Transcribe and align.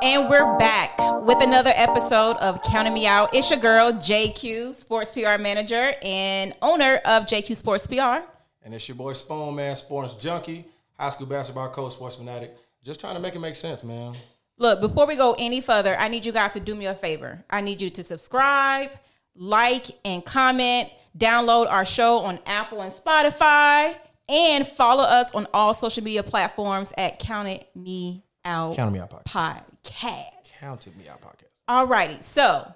And 0.00 0.30
we're 0.30 0.56
back 0.58 0.96
with 1.24 1.42
another 1.42 1.72
episode 1.74 2.36
of 2.36 2.62
Counting 2.62 2.94
Me 2.94 3.04
Out. 3.06 3.34
It's 3.34 3.50
your 3.50 3.58
girl, 3.58 3.92
JQ, 3.92 4.76
Sports 4.76 5.10
PR 5.10 5.38
Manager 5.38 5.92
and 6.02 6.54
owner 6.62 7.00
of 7.04 7.24
JQ 7.24 7.56
Sports 7.56 7.88
PR. 7.88 8.24
And 8.62 8.74
it's 8.74 8.88
your 8.88 8.94
boy 8.94 9.14
Spoon 9.14 9.56
Man, 9.56 9.74
Sports 9.74 10.14
Junkie, 10.14 10.66
high 10.96 11.10
school 11.10 11.26
basketball 11.26 11.70
coach, 11.70 11.94
sports 11.94 12.14
fanatic. 12.14 12.56
Just 12.84 13.00
trying 13.00 13.16
to 13.16 13.20
make 13.20 13.34
it 13.34 13.40
make 13.40 13.56
sense, 13.56 13.82
man. 13.82 14.14
Look, 14.56 14.80
before 14.80 15.06
we 15.06 15.16
go 15.16 15.34
any 15.36 15.60
further, 15.60 15.96
I 15.98 16.06
need 16.06 16.24
you 16.24 16.32
guys 16.32 16.52
to 16.52 16.60
do 16.60 16.76
me 16.76 16.86
a 16.86 16.94
favor. 16.94 17.44
I 17.50 17.60
need 17.60 17.82
you 17.82 17.90
to 17.90 18.04
subscribe, 18.04 18.90
like, 19.34 19.86
and 20.04 20.24
comment. 20.24 20.90
Download 21.16 21.68
our 21.68 21.84
show 21.84 22.20
on 22.20 22.38
Apple 22.46 22.82
and 22.82 22.92
Spotify, 22.92 23.96
and 24.28 24.64
follow 24.64 25.02
us 25.02 25.32
on 25.34 25.48
all 25.52 25.74
social 25.74 26.04
media 26.04 26.22
platforms 26.22 26.92
at 26.96 27.18
Counted 27.18 27.64
Me 27.74 28.22
Out 28.48 28.76
Counting 28.76 28.94
Me 28.94 29.00
Out 29.00 29.10
podcast. 29.10 29.62
Podcast. 29.84 30.58
Counted 30.58 30.96
Me 30.96 31.04
Out 31.06 31.20
podcast. 31.20 31.52
Alrighty, 31.68 32.22
so 32.22 32.72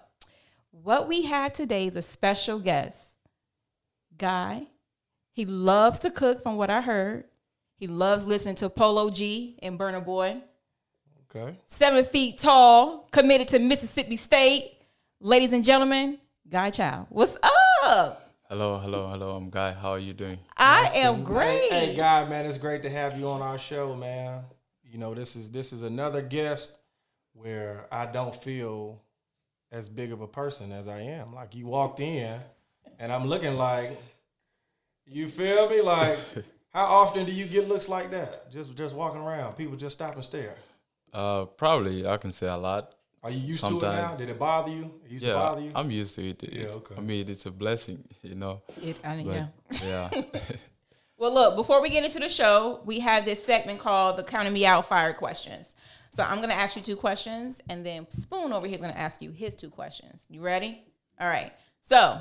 what 0.70 1.08
we 1.08 1.22
have 1.22 1.54
today 1.54 1.86
is 1.86 1.96
a 1.96 2.02
special 2.02 2.58
guest. 2.58 3.14
Guy, 4.18 4.66
he 5.30 5.46
loves 5.46 5.98
to 6.00 6.10
cook 6.10 6.42
from 6.42 6.56
what 6.56 6.68
I 6.68 6.82
heard. 6.82 7.24
He 7.76 7.86
loves 7.86 8.26
listening 8.26 8.54
to 8.56 8.68
Polo 8.68 9.08
G 9.08 9.58
and 9.62 9.78
Burna 9.78 10.04
Boy. 10.04 10.42
Okay. 11.34 11.56
Seven 11.66 12.04
feet 12.04 12.38
tall, 12.38 13.09
committed 13.10 13.48
to 13.48 13.59
Mississippi 13.59 14.16
State. 14.16 14.73
Ladies 15.20 15.52
and 15.52 15.64
gentlemen, 15.64 16.18
Guy 16.48 16.70
Chol. 16.70 17.06
What's 17.09 17.38
up? 17.82 18.30
Hello, 18.50 18.78
hello, 18.78 19.09
hello. 19.09 19.36
I'm 19.36 19.48
Guy. 19.48 19.73
How 19.73 19.92
are 19.92 19.98
you 19.98 20.12
doing? 20.12 20.38
I 20.59 20.90
am 20.96 21.24
great. 21.24 21.70
Hey, 21.73 21.86
hey, 21.86 21.96
guy, 21.96 22.28
man, 22.28 22.45
it's 22.45 22.59
great 22.59 22.82
to 22.82 22.90
have 22.90 23.18
you 23.18 23.26
on 23.28 23.40
our 23.40 23.59
show, 23.59 23.96
man. 23.96 24.42
You 24.92 24.98
know, 24.98 25.14
this 25.14 25.37
is 25.37 25.51
this 25.51 25.73
is 25.73 25.80
another 25.80 26.21
guest 26.21 26.76
where 27.32 27.87
I 27.90 28.04
don't 28.04 28.37
feel 28.37 29.01
as 29.71 29.88
big 29.88 30.12
of 30.12 30.21
a 30.21 30.26
person 30.29 30.71
as 30.71 30.87
I 30.87 31.01
am. 31.01 31.35
Like 31.35 31.54
you 31.54 31.65
walked 31.66 31.98
in, 31.98 32.38
and 32.98 33.10
I'm 33.10 33.26
looking 33.26 33.54
like, 33.57 33.98
you 35.07 35.30
feel 35.30 35.70
me? 35.70 35.80
Like, 35.80 36.18
how 36.74 36.85
often 36.85 37.24
do 37.24 37.32
you 37.32 37.46
get 37.46 37.68
looks 37.70 37.88
like 37.88 38.10
that? 38.10 38.52
Just 38.52 38.76
just 38.76 38.95
walking 38.95 39.23
around, 39.23 39.54
people 39.57 39.76
just 39.76 39.95
stop 39.95 40.15
and 40.15 40.23
stare. 40.23 40.57
Uh, 41.10 41.46
probably 41.46 42.07
I 42.07 42.18
can 42.18 42.30
say 42.30 42.48
a 42.48 42.57
lot. 42.59 42.95
Are 43.23 43.30
you 43.30 43.38
used 43.40 43.66
to 43.66 43.79
it 43.79 43.82
now? 43.82 44.15
Did 44.15 44.29
it 44.29 44.38
bother 44.38 44.73
you? 44.73 45.01
It 45.07 45.10
used 45.13 45.24
to 45.24 45.30
Yeah, 45.30 45.37
bother 45.37 45.63
you? 45.63 45.70
I'm 45.74 45.90
used 45.90 46.16
to 46.16 46.29
it. 46.29 46.43
It- 46.43 46.52
Yeah, 46.52 46.66
okay. 46.66 46.96
I 46.98 47.01
mean, 47.01 47.30
it's 47.30 47.46
a 47.46 47.51
blessing, 47.51 48.04
you 48.20 48.35
know. 48.35 48.60
It, 48.82 48.98
I, 49.02 49.23
But 49.24 49.48
yeah. 49.80 50.10
yeah, 50.10 50.10
Well, 51.23 51.32
look, 51.32 51.54
before 51.54 51.80
we 51.80 51.88
get 51.88 52.04
into 52.04 52.18
the 52.18 52.28
show, 52.28 52.80
we 52.84 52.98
have 52.98 53.24
this 53.24 53.45
segment 53.45 53.78
called 53.78 54.16
the 54.16 54.24
Counting 54.24 54.52
Me 54.52 54.66
Out 54.66 54.87
Fire 54.87 55.12
Questions. 55.12 55.73
So 56.10 56.24
I'm 56.24 56.38
going 56.38 56.48
to 56.48 56.56
ask 56.56 56.74
you 56.74 56.82
two 56.82 56.96
questions, 56.96 57.60
and 57.70 57.87
then 57.87 58.10
Spoon 58.10 58.52
over 58.52 58.66
here 58.66 58.74
is 58.74 58.80
going 58.80 58.92
to 58.92 58.98
ask 58.98 59.23
you 59.23 59.30
his 59.30 59.54
two 59.54 59.70
questions. 59.70 60.26
You 60.29 60.40
ready? 60.40 60.82
All 61.20 61.29
right. 61.29 61.52
So 61.82 62.20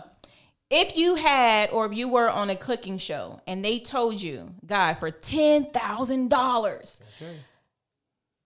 if 0.69 0.95
you 0.95 1.15
had, 1.15 1.71
or 1.71 1.87
if 1.87 1.95
you 1.95 2.09
were 2.09 2.29
on 2.29 2.51
a 2.51 2.55
cooking 2.55 2.99
show 2.99 3.41
and 3.47 3.65
they 3.65 3.79
told 3.79 4.21
you, 4.21 4.53
guy, 4.67 4.93
for 4.93 5.09
$10,000, 5.09 6.99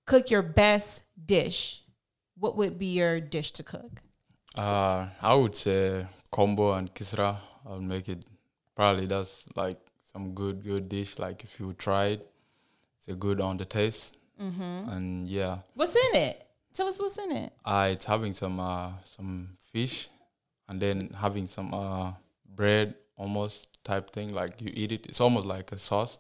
cook 0.06 0.30
your 0.30 0.42
best 0.42 1.02
dish, 1.26 1.82
what 2.38 2.56
would 2.56 2.80
be 2.80 2.86
your 2.86 3.20
dish 3.20 3.52
to 3.52 3.64
cook? 3.64 4.02
uh, 4.58 5.08
I 5.22 5.36
would 5.36 5.58
say 5.58 6.08
combo 6.32 6.72
and 6.72 6.94
kisra. 6.94 7.36
I'll 7.66 7.82
make 7.82 8.08
it. 8.08 8.24
Probably 8.74 9.06
that's 9.06 9.50
like 9.58 9.85
some 10.16 10.34
good, 10.34 10.64
good 10.64 10.88
dish. 10.88 11.20
Like 11.20 11.44
if 11.44 11.60
you 11.60 11.74
try 11.74 12.06
it, 12.16 12.26
it's 12.98 13.10
a 13.10 13.14
good 13.16 13.42
on 13.42 13.58
the 13.58 13.66
taste. 13.66 14.18
Mm-hmm. 14.42 14.90
And 14.90 15.30
yeah, 15.30 15.58
What's 15.74 15.96
in 15.96 16.16
it? 16.22 16.42
Tell 16.74 16.88
us 16.88 17.00
what's 17.00 17.18
in 17.18 17.32
it. 17.32 17.54
uh, 17.64 17.88
it's 17.92 18.06
having 18.06 18.34
some 18.34 18.60
uh, 18.60 18.92
some 19.04 19.58
fish, 19.72 20.10
and 20.70 20.82
then 20.82 21.10
having 21.22 21.48
some 21.48 21.74
uh, 21.74 22.12
bread, 22.54 22.96
almost 23.18 23.68
type 23.84 24.10
thing. 24.12 24.30
Like 24.34 24.62
you 24.62 24.72
eat 24.74 24.92
it, 24.92 25.06
it's 25.08 25.22
almost 25.22 25.46
like 25.46 25.72
a 25.72 25.78
sauce. 25.78 26.18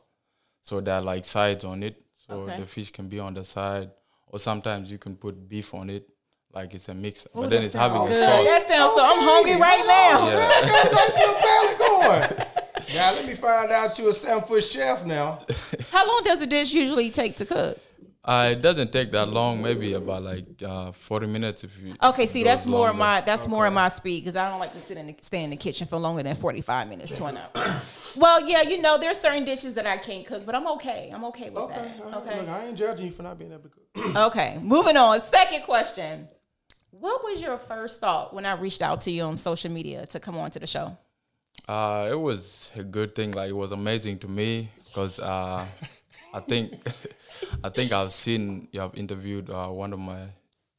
So 0.61 0.79
there 0.81 0.95
are 0.95 1.01
like 1.01 1.25
sides 1.25 1.63
on 1.65 1.83
it, 1.83 2.01
so 2.27 2.33
Okay. 2.43 2.59
the 2.59 2.65
fish 2.65 2.89
can 2.91 3.07
be 3.09 3.19
on 3.19 3.33
the 3.33 3.43
side, 3.43 3.91
or 4.27 4.39
sometimes 4.39 4.89
you 4.91 4.97
can 4.97 5.15
put 5.17 5.47
beef 5.49 5.73
on 5.73 5.89
it, 5.89 6.07
like 6.53 6.73
it's 6.73 6.87
a 6.89 6.93
mix. 6.93 7.25
Ooh, 7.27 7.41
but 7.41 7.49
then 7.49 7.63
it's 7.63 7.73
sounds 7.73 7.93
having 7.93 8.11
a 8.11 8.15
sauce. 8.15 8.45
That 8.51 8.63
sounds 8.67 8.93
so. 8.95 9.01
I'm 9.03 9.21
hungry 9.31 9.57
right 9.59 9.85
now. 9.85 10.27
Yeah. 10.29 10.51
I 10.55 10.61
got 10.95 11.09
a 11.19 11.35
palate 11.43 11.77
going. 12.37 12.44
Now 12.95 13.13
let 13.13 13.25
me 13.27 13.35
find 13.35 13.71
out 13.71 13.97
you 13.99 14.09
a 14.09 14.13
seven 14.13 14.43
foot 14.43 14.63
chef 14.63 15.05
now. 15.05 15.39
How 15.91 16.07
long 16.07 16.21
does 16.23 16.41
a 16.41 16.47
dish 16.47 16.73
usually 16.73 17.11
take 17.11 17.35
to 17.37 17.45
cook? 17.45 17.77
Uh, 18.23 18.49
it 18.53 18.61
doesn't 18.63 18.91
take 18.91 19.11
that 19.11 19.27
long, 19.27 19.61
maybe 19.61 19.93
about 19.93 20.23
like 20.23 20.45
uh, 20.65 20.91
forty 20.91 21.27
minutes 21.27 21.63
if 21.63 21.77
you. 21.79 21.93
Okay, 22.01 22.25
see, 22.25 22.43
that's 22.43 22.61
goes 22.65 22.71
more 22.71 22.89
of 22.89 22.95
longer. 22.97 23.19
my 23.19 23.21
that's 23.21 23.47
more 23.47 23.67
of 23.67 23.73
my 23.73 23.87
speed 23.89 24.21
because 24.23 24.35
I 24.35 24.49
don't 24.49 24.59
like 24.59 24.73
to 24.73 24.79
sit 24.79 24.97
in 24.97 25.05
the, 25.07 25.15
stay 25.21 25.43
in 25.43 25.51
the 25.51 25.55
kitchen 25.55 25.85
for 25.87 25.97
longer 25.97 26.23
than 26.23 26.35
forty 26.35 26.61
five 26.61 26.87
minutes 26.89 27.15
to 27.17 27.25
an 27.25 27.37
hour. 27.37 27.81
well, 28.17 28.43
yeah, 28.49 28.63
you 28.63 28.81
know, 28.81 28.97
there's 28.97 29.19
certain 29.19 29.45
dishes 29.45 29.75
that 29.75 29.85
I 29.85 29.97
can't 29.97 30.25
cook, 30.25 30.43
but 30.43 30.55
I'm 30.55 30.65
okay. 30.69 31.11
I'm 31.13 31.23
okay 31.25 31.51
with 31.51 31.59
Okay, 31.59 31.75
that. 31.75 32.03
all 32.03 32.11
right, 32.11 32.17
Okay. 32.27 32.39
Look, 32.39 32.49
I 32.49 32.65
ain't 32.65 32.77
judging 32.77 33.05
you 33.07 33.11
for 33.11 33.21
not 33.21 33.37
being 33.37 33.51
able 33.51 33.63
to 33.63 33.69
cook. 33.69 34.15
Okay. 34.31 34.57
Moving 34.59 34.97
on. 34.97 35.21
Second 35.21 35.61
question. 35.61 36.27
What 36.89 37.23
was 37.23 37.39
your 37.41 37.59
first 37.59 37.99
thought 37.99 38.33
when 38.33 38.45
I 38.47 38.53
reached 38.53 38.81
out 38.81 39.01
to 39.01 39.11
you 39.11 39.21
on 39.23 39.37
social 39.37 39.69
media 39.69 40.07
to 40.07 40.19
come 40.19 40.35
on 40.37 40.49
to 40.51 40.59
the 40.59 40.65
show? 40.67 40.97
Uh, 41.67 42.07
it 42.11 42.19
was 42.19 42.71
a 42.75 42.83
good 42.83 43.15
thing. 43.15 43.31
Like 43.31 43.49
it 43.49 43.55
was 43.55 43.71
amazing 43.71 44.19
to 44.19 44.27
me 44.27 44.69
because 44.87 45.19
uh, 45.19 45.65
I 46.33 46.39
think 46.39 46.73
I 47.63 47.69
think 47.69 47.91
I've 47.91 48.13
seen 48.13 48.67
you 48.71 48.79
have 48.79 48.95
interviewed 48.95 49.49
uh, 49.49 49.67
one 49.67 49.93
of 49.93 49.99
my 49.99 50.27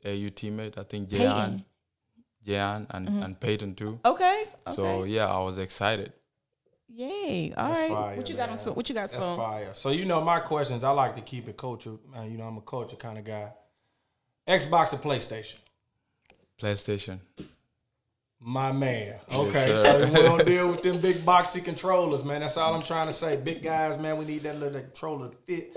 AU 0.05 0.29
teammates. 0.35 0.79
I 0.79 0.85
think 0.85 1.09
Jayan, 1.09 1.19
Peyton. 1.35 1.65
Jayan, 2.47 2.87
and 2.91 3.09
and 3.25 3.41
Peyton 3.41 3.75
too. 3.75 3.99
Okay. 4.05 4.45
Okay. 4.67 4.75
So 4.75 5.05
yeah, 5.05 5.27
I 5.27 5.39
was 5.41 5.59
excited. 5.59 6.13
Yay. 6.89 7.53
All 7.57 7.69
That's 7.69 7.81
right. 7.81 7.91
fire, 7.91 8.17
what 8.17 8.29
you 8.31 8.37
got 8.37 8.49
on 8.49 8.57
man. 8.57 8.75
what 8.75 8.89
you 8.89 8.95
got, 8.95 9.11
That's 9.11 9.27
fire. 9.27 9.71
So 9.75 9.91
you 9.91 10.05
know 10.05 10.21
my 10.23 10.41
questions. 10.41 10.85
I 10.85 10.91
like 10.91 11.15
to 11.17 11.21
keep 11.21 11.49
it 11.49 11.57
culture. 11.57 11.97
Man, 12.13 12.31
you 12.31 12.39
know 12.39 12.45
I'm 12.45 12.57
a 12.57 12.63
culture 12.63 12.97
kind 12.97 13.19
of 13.19 13.25
guy. 13.25 13.53
Xbox 14.49 14.93
or 14.93 14.99
PlayStation? 14.99 15.57
PlayStation. 16.61 17.19
My 18.41 18.71
man. 18.71 19.19
Okay, 19.35 19.67
sir. 19.67 19.83
so 19.83 20.07
we 20.07 20.23
don't 20.23 20.47
deal 20.55 20.71
with 20.71 20.83
them 20.83 21.01
big 21.01 21.17
boxy 21.17 21.65
controllers, 21.65 22.25
man. 22.25 22.43
That's 22.43 22.57
all 22.57 22.75
I'm 22.75 22.83
trying 22.83 23.07
to 23.09 23.13
say. 23.13 23.37
Big 23.37 23.63
guys, 23.63 23.99
man, 23.99 24.17
we 24.19 24.25
need 24.25 24.43
that 24.43 24.59
little 24.59 24.81
controller 24.81 25.31
to 25.31 25.37
fit. 25.47 25.77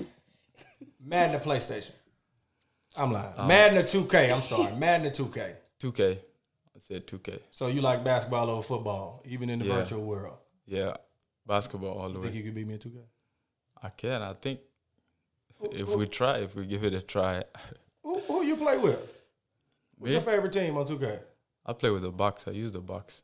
Madden 1.03 1.35
or 1.35 1.39
PlayStation? 1.39 1.91
I'm 2.97 3.11
lying. 3.11 3.33
Uh, 3.37 3.47
Madden 3.47 3.77
or 3.77 3.83
2K? 3.83 4.33
I'm 4.35 4.41
sorry. 4.41 4.75
Madden 4.75 5.07
or 5.07 5.11
2K? 5.11 5.55
2K. 5.79 6.17
I 6.17 6.79
said 6.79 7.07
2K. 7.07 7.39
So 7.51 7.67
you 7.67 7.81
like 7.81 8.03
basketball 8.03 8.49
over 8.49 8.61
football, 8.61 9.23
even 9.25 9.49
in 9.49 9.59
the 9.59 9.65
Yeah. 9.65 9.75
virtual 9.75 10.01
world? 10.03 10.37
Yeah, 10.67 10.93
basketball 11.47 11.97
all 11.97 12.07
the 12.09 12.19
Think 12.19 12.25
way. 12.25 12.31
you 12.37 12.43
could 12.43 12.55
beat 12.55 12.67
me 12.67 12.73
in 12.73 12.79
2K? 12.79 12.99
I 13.81 13.89
can. 13.89 14.21
I 14.21 14.33
think 14.33 14.59
if 15.71 15.95
we 15.95 16.07
try, 16.07 16.39
if 16.39 16.55
we 16.55 16.65
give 16.65 16.83
it 16.83 16.93
a 16.93 17.01
try, 17.01 17.43
Who, 18.03 18.19
who 18.21 18.43
you 18.43 18.55
play 18.57 18.77
with? 18.77 18.99
What's 19.97 20.07
Me? 20.09 20.11
your 20.11 20.21
favorite 20.21 20.51
team 20.53 20.77
on 20.77 20.85
2K? 20.85 21.19
I 21.69 21.73
play 21.73 21.91
with 21.91 22.01
the 22.01 22.09
Bucks. 22.09 22.47
I 22.47 22.51
use 22.51 22.71
the 22.71 22.79
Bucks. 22.79 23.21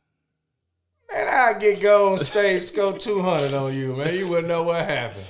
Man, 1.12 1.26
I 1.28 1.58
get 1.58 1.82
go 1.82 2.12
on 2.12 2.18
stage, 2.20 2.62
score 2.62 2.96
200 2.96 3.52
on 3.52 3.74
you, 3.74 3.96
man. 3.96 4.14
You 4.14 4.28
wouldn't 4.28 4.46
know 4.46 4.62
what 4.62 4.84
happened. 4.84 5.26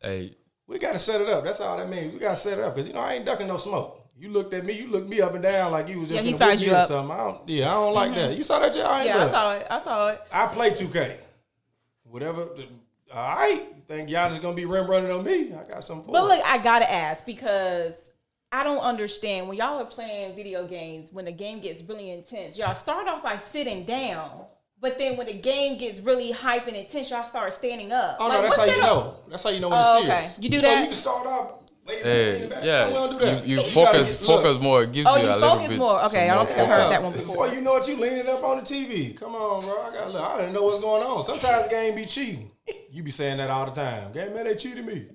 Hey, 0.00 0.34
We 0.66 0.78
got 0.78 0.92
to 0.92 0.98
set 0.98 1.20
it 1.20 1.28
up. 1.28 1.44
That's 1.44 1.60
all 1.60 1.76
that 1.76 1.90
means. 1.90 2.14
We 2.14 2.20
got 2.20 2.30
to 2.30 2.36
set 2.36 2.58
it 2.58 2.64
up 2.64 2.74
because, 2.74 2.88
you 2.88 2.94
know, 2.94 3.00
I 3.00 3.14
ain't 3.14 3.26
ducking 3.26 3.48
no 3.48 3.58
smoke. 3.58 4.02
You 4.16 4.30
looked 4.30 4.54
at 4.54 4.64
me, 4.64 4.72
you 4.72 4.88
looked 4.88 5.10
me 5.10 5.20
up 5.20 5.34
and 5.34 5.42
down 5.42 5.72
like 5.72 5.88
you 5.88 6.00
was 6.00 6.08
just 6.08 6.22
Yeah, 6.22 6.26
he 6.26 6.32
gonna 6.32 6.52
whip 6.52 6.58
sized 6.58 6.60
me 6.62 6.66
you 6.68 6.72
or 6.72 6.78
up. 6.78 6.88
something. 6.88 7.16
I 7.16 7.18
don't, 7.18 7.48
yeah, 7.48 7.70
I 7.70 7.74
don't 7.74 7.94
like 7.94 8.10
mm-hmm. 8.12 8.18
that. 8.28 8.36
You 8.38 8.42
saw 8.42 8.58
that, 8.60 8.72
Jay? 8.72 8.82
I 8.82 8.98
ain't 9.00 9.06
Yeah, 9.06 9.24
I 9.26 9.30
saw 9.30 9.52
it. 9.52 9.66
I 9.70 9.82
saw 9.82 10.08
it. 10.08 10.20
I 10.32 10.46
play 10.46 10.70
2K. 10.70 11.18
Whatever. 12.04 12.48
All 13.12 13.36
right. 13.36 13.62
Think 13.86 14.08
y'all 14.08 14.30
just 14.30 14.40
going 14.40 14.56
to 14.56 14.60
be 14.60 14.64
rim 14.64 14.88
running 14.88 15.10
on 15.10 15.22
me? 15.22 15.52
I 15.52 15.68
got 15.68 15.84
something 15.84 16.06
for 16.06 16.12
But 16.12 16.24
look, 16.24 16.42
I 16.46 16.56
gotta 16.58 16.90
ask 16.90 17.26
because 17.26 18.07
I 18.50 18.64
don't 18.64 18.78
understand 18.78 19.46
when 19.48 19.58
y'all 19.58 19.78
are 19.78 19.84
playing 19.84 20.34
video 20.34 20.66
games. 20.66 21.10
When 21.12 21.26
the 21.26 21.32
game 21.32 21.60
gets 21.60 21.82
really 21.82 22.10
intense, 22.10 22.56
y'all 22.56 22.74
start 22.74 23.06
off 23.06 23.22
by 23.22 23.36
sitting 23.36 23.84
down, 23.84 24.46
but 24.80 24.98
then 24.98 25.16
when 25.18 25.26
the 25.26 25.34
game 25.34 25.76
gets 25.78 26.00
really 26.00 26.30
hype 26.32 26.66
and 26.66 26.76
intense, 26.76 27.10
y'all 27.10 27.26
start 27.26 27.52
standing 27.52 27.92
up. 27.92 28.16
Oh, 28.18 28.28
Like, 28.28 28.36
no, 28.38 28.42
that's 28.42 28.56
how 28.56 28.62
what's 28.62 28.74
you 28.76 28.80
that- 28.80 28.86
know. 28.86 29.14
That's 29.28 29.42
how 29.42 29.50
you 29.50 29.60
know 29.60 29.68
when 29.68 29.78
Oh, 29.84 29.98
it's 29.98 30.08
okay. 30.08 30.20
serious. 30.22 30.38
You 30.40 30.48
do 30.50 30.56
know, 30.62 30.68
that? 30.68 30.80
you 30.80 30.86
can 30.86 30.94
start 30.94 31.26
off. 31.26 31.52
Lay 31.86 32.02
hey, 32.02 32.46
back. 32.46 32.64
yeah. 32.64 32.86
I'm 32.86 32.92
gonna 32.92 33.12
do 33.12 33.24
that. 33.24 33.46
You, 33.46 33.56
you 33.56 33.56
gotta 33.62 33.70
focus, 33.72 34.12
get- 34.18 34.28
look. 34.28 34.42
focus 34.42 34.62
more. 34.62 34.82
It 34.82 34.92
gives 34.92 35.08
Oh, 35.08 35.16
you 35.16 35.22
you 35.22 35.28
a 35.28 35.34
little 35.36 35.50
focus 35.56 35.68
bit. 35.70 35.78
more. 35.78 36.04
Okay, 36.04 36.28
I 36.28 36.34
don't 36.34 36.46
think 36.46 36.58
I 36.58 36.64
heard 36.66 36.90
that 36.92 37.02
one 37.02 37.12
before. 37.12 37.26
Before 37.46 37.48
you 37.54 37.60
know 37.62 37.72
what? 37.72 37.88
you 37.88 37.96
leaning 37.96 38.28
up 38.28 38.44
on 38.44 38.56
the 38.58 38.62
TV. 38.62 39.16
Come 39.18 39.34
on, 39.34 39.62
bro. 39.62 39.80
I 39.82 39.90
got. 39.94 40.14
I 40.14 40.36
didn't 40.38 40.52
know 40.52 40.64
what's 40.64 40.80
going 40.80 41.02
on. 41.02 41.24
Sometimes 41.24 41.64
the 41.64 41.70
game 41.70 41.94
be 41.96 42.04
cheating. 42.04 42.50
You 42.90 43.02
be 43.02 43.10
saying 43.10 43.38
that 43.38 43.48
all 43.48 43.64
the 43.64 43.72
time. 43.72 44.12
Game 44.12 44.34
man, 44.34 44.44
they 44.44 44.54
cheated 44.56 44.84
me. 44.84 45.06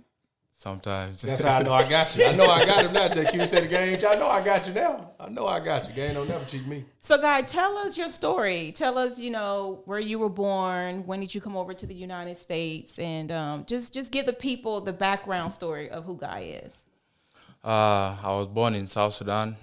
Sometimes. 0.56 1.24
That's 1.24 1.42
how 1.42 1.58
I 1.58 1.64
know 1.64 1.74
I 1.74 1.90
got 1.90 2.16
you. 2.16 2.24
I 2.24 2.32
know 2.32 2.46
I 2.46 2.64
got 2.64 2.86
him 2.86 2.94
now. 2.94 3.08
JQ 3.08 3.34
You 3.34 3.48
said 3.48 3.64
the 3.64 3.68
game. 3.68 4.00
I 4.08 4.16
know 4.16 4.28
I 4.28 4.46
got 4.46 4.66
you 4.68 4.74
now. 4.74 5.12
I 5.20 5.28
know 5.30 5.48
I 5.48 5.60
got 5.60 5.90
you. 5.90 5.96
Game 5.96 6.14
don't 6.14 6.30
never 6.30 6.46
cheat 6.46 6.66
me. 6.68 6.86
So, 7.02 7.20
guy, 7.20 7.42
tell 7.42 7.76
us 7.80 7.98
your 7.98 8.08
story. 8.08 8.72
Tell 8.72 8.98
us, 9.00 9.18
you 9.20 9.32
know, 9.32 9.82
where 9.86 10.00
you 10.00 10.20
were 10.20 10.30
born. 10.30 11.06
When 11.08 11.20
did 11.20 11.34
you 11.34 11.42
come 11.42 11.58
over 11.58 11.74
to 11.74 11.88
the 11.88 11.96
United 11.96 12.38
States? 12.38 13.00
And 13.00 13.32
um, 13.32 13.66
just 13.66 13.94
just 13.94 14.12
give 14.12 14.28
the 14.28 14.34
people 14.34 14.80
the 14.80 14.94
background 14.94 15.52
story 15.52 15.90
of 15.90 16.06
who 16.06 16.18
Guy 16.18 16.62
is. 16.64 16.78
Uh, 17.64 18.16
I 18.22 18.32
was 18.32 18.48
born 18.48 18.76
in 18.76 18.86
South 18.88 19.14
Sudan, 19.14 19.58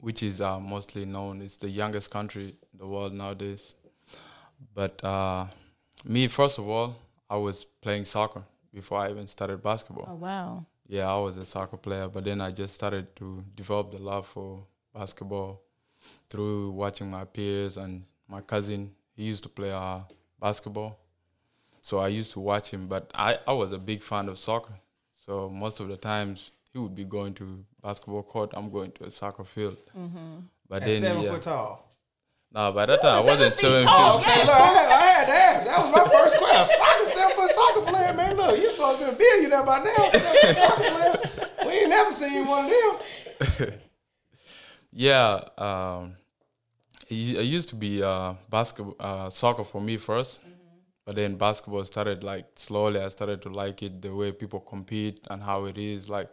which 0.00 0.22
is 0.22 0.40
uh, 0.40 0.58
mostly 0.58 1.04
known. 1.04 1.42
It's 1.42 1.58
the 1.58 1.68
youngest 1.68 2.10
country 2.10 2.54
in 2.72 2.78
the 2.78 2.86
world 2.86 3.12
nowadays. 3.12 3.74
But 4.74 5.04
uh, 5.04 5.46
me, 6.04 6.28
first 6.28 6.58
of 6.58 6.66
all, 6.68 6.96
I 7.28 7.36
was 7.36 7.66
playing 7.82 8.06
soccer 8.06 8.42
before 8.72 8.98
I 8.98 9.10
even 9.10 9.26
started 9.26 9.62
basketball. 9.62 10.06
Oh 10.10 10.14
wow. 10.14 10.66
Yeah, 10.88 11.08
I 11.12 11.18
was 11.18 11.36
a 11.36 11.44
soccer 11.44 11.76
player, 11.76 12.08
but 12.08 12.24
then 12.24 12.40
I 12.40 12.50
just 12.50 12.74
started 12.74 13.14
to 13.16 13.44
develop 13.54 13.92
the 13.92 14.00
love 14.02 14.26
for 14.26 14.66
basketball 14.94 15.62
through 16.28 16.70
watching 16.72 17.08
my 17.10 17.24
peers 17.24 17.76
and 17.76 18.04
my 18.28 18.40
cousin. 18.40 18.90
He 19.14 19.24
used 19.24 19.42
to 19.44 19.48
play 19.48 19.70
uh, 19.70 20.00
basketball, 20.40 20.98
so 21.80 21.98
I 21.98 22.08
used 22.08 22.32
to 22.32 22.40
watch 22.40 22.70
him. 22.72 22.88
But 22.88 23.10
I, 23.14 23.38
I 23.46 23.52
was 23.52 23.72
a 23.72 23.78
big 23.78 24.02
fan 24.02 24.28
of 24.28 24.36
soccer, 24.38 24.74
so 25.14 25.48
most 25.48 25.78
of 25.80 25.88
the 25.88 25.96
times 25.96 26.50
he 26.72 26.78
would 26.78 26.94
be 26.94 27.04
going 27.04 27.34
to 27.34 27.64
basketball 27.82 28.22
court. 28.24 28.50
I'm 28.54 28.70
going 28.70 28.90
to 28.92 29.04
a 29.04 29.10
soccer 29.10 29.44
field. 29.44 29.76
But 30.68 30.82
And 30.82 30.90
then 30.92 31.00
seven 31.00 31.22
yeah, 31.22 31.30
foot 31.32 31.42
tall. 31.42 31.88
no, 32.52 32.72
by 32.72 32.86
that 32.86 33.00
time 33.02 33.22
I 33.22 33.24
wasn't 33.24 33.54
feet 33.54 33.60
seven 33.60 33.84
tall, 33.84 34.18
feet. 34.20 34.42
Okay, 34.42 34.50
I 34.50 34.72
had, 34.72 34.90
I 34.90 35.02
had 35.12 35.26
to 35.26 35.32
ask. 35.32 35.66
That 35.66 35.78
was 35.84 35.92
my 35.92 36.18
first 36.18 36.36
question. 36.38 36.76
Soccer, 36.78 37.06
seven 37.06 37.36
foot 37.36 37.50
soccer 37.50 37.80
player, 37.90 38.12
man. 38.14 38.36
Look, 38.36 38.58
you're 38.58 38.70
supposed 38.72 39.00
to 39.50 39.62
be 39.62 39.62
a 39.62 39.64
billionaire 39.64 39.64
by 39.64 39.78
now. 39.84 40.18
Seven 40.18 40.54
foot 40.54 40.56
soccer 40.56 40.90
player. 40.90 41.66
We 41.66 41.72
ain't 41.72 41.88
never 41.88 42.12
seen 42.12 42.46
one 42.46 42.64
of 42.64 43.58
them. 43.58 43.74
Yeah, 44.92 45.38
um, 45.56 46.16
it, 47.08 47.38
it 47.38 47.44
used 47.44 47.68
to 47.68 47.76
be 47.76 48.02
uh, 48.02 48.34
basketball, 48.50 48.96
uh, 48.98 49.30
soccer 49.30 49.62
for 49.62 49.80
me 49.80 49.96
1st 49.96 50.40
but 51.10 51.16
then 51.16 51.34
basketball 51.34 51.84
started 51.84 52.22
like 52.22 52.46
slowly. 52.54 53.00
I 53.00 53.08
started 53.08 53.42
to 53.42 53.48
like 53.48 53.82
it 53.82 54.00
the 54.00 54.14
way 54.14 54.30
people 54.30 54.60
compete 54.60 55.18
and 55.28 55.42
how 55.42 55.64
it 55.64 55.76
is. 55.76 56.08
Like, 56.08 56.30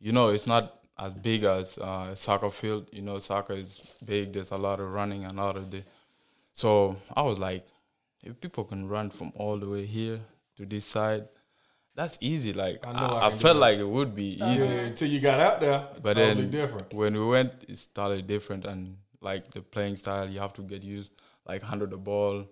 you 0.00 0.12
know, 0.12 0.28
it's 0.30 0.46
not 0.46 0.78
as 0.98 1.12
big 1.12 1.44
as 1.44 1.76
uh, 1.76 2.08
a 2.12 2.16
soccer 2.16 2.48
field. 2.48 2.88
You 2.90 3.02
know, 3.02 3.18
soccer 3.18 3.52
is 3.52 3.96
big. 4.02 4.32
There's 4.32 4.50
a 4.50 4.56
lot 4.56 4.80
of 4.80 4.90
running 4.90 5.24
and 5.24 5.38
all 5.38 5.50
of 5.50 5.70
the. 5.70 5.82
So 6.54 6.96
I 7.14 7.20
was 7.20 7.38
like, 7.38 7.66
if 8.22 8.40
people 8.40 8.64
can 8.64 8.88
run 8.88 9.10
from 9.10 9.30
all 9.36 9.58
the 9.58 9.68
way 9.68 9.84
here 9.84 10.20
to 10.56 10.64
this 10.64 10.86
side, 10.86 11.28
that's 11.94 12.18
easy. 12.20 12.52
Like 12.52 12.84
I 12.86 12.90
I, 12.90 13.00
know 13.00 13.16
I 13.16 13.30
felt 13.30 13.56
like 13.56 13.78
it 13.78 13.88
would 13.88 14.14
be 14.14 14.32
easy. 14.42 14.64
Yeah, 14.66 14.86
until 14.90 15.08
you 15.08 15.20
got 15.20 15.40
out 15.40 15.60
there, 15.60 15.86
But 16.02 16.14
totally 16.14 16.42
then 16.42 16.50
different. 16.50 16.92
when 16.92 17.14
we 17.14 17.24
went, 17.24 17.52
it's 17.68 17.86
totally 17.86 18.22
different, 18.22 18.64
and 18.64 18.96
like 19.20 19.50
the 19.50 19.62
playing 19.62 19.96
style, 19.96 20.28
you 20.28 20.40
have 20.40 20.52
to 20.54 20.62
get 20.62 20.82
used, 20.82 21.12
like 21.46 21.62
handle 21.62 21.86
the 21.88 21.96
ball. 21.96 22.46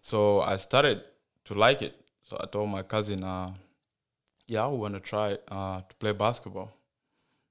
So 0.00 0.40
I 0.40 0.56
started 0.56 1.02
to 1.46 1.54
like 1.54 1.82
it. 1.82 1.94
So 2.22 2.36
I 2.40 2.46
told 2.46 2.70
my 2.70 2.82
cousin, 2.82 3.22
uh, 3.24 3.50
"Yeah, 4.46 4.64
I 4.64 4.66
want 4.68 4.94
to 4.94 5.00
try 5.00 5.38
uh, 5.48 5.78
to 5.80 5.96
play 5.96 6.12
basketball." 6.12 6.72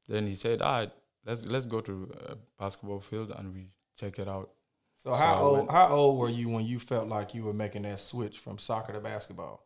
Then 0.07 0.27
he 0.27 0.35
said, 0.35 0.61
"All 0.61 0.79
right, 0.79 0.91
let's 1.25 1.45
let's 1.45 1.65
go 1.65 1.79
to 1.79 2.11
a 2.29 2.35
basketball 2.59 2.99
field 2.99 3.31
and 3.37 3.53
we 3.53 3.69
check 3.97 4.19
it 4.19 4.27
out." 4.27 4.49
So 4.97 5.13
how 5.13 5.41
old 5.41 5.69
how 5.69 5.87
old 5.89 6.19
were 6.19 6.29
you 6.29 6.49
when 6.49 6.65
you 6.65 6.79
felt 6.79 7.07
like 7.07 7.33
you 7.33 7.43
were 7.43 7.53
making 7.53 7.83
that 7.83 7.99
switch 7.99 8.39
from 8.39 8.57
soccer 8.57 8.93
to 8.93 8.99
basketball? 8.99 9.63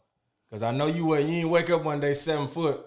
Because 0.49 0.63
I 0.63 0.71
know 0.71 0.87
you 0.87 1.05
were 1.05 1.19
you 1.19 1.27
didn't 1.27 1.49
wake 1.49 1.69
up 1.69 1.83
one 1.83 1.99
day 1.99 2.13
seven 2.13 2.47
foot, 2.47 2.85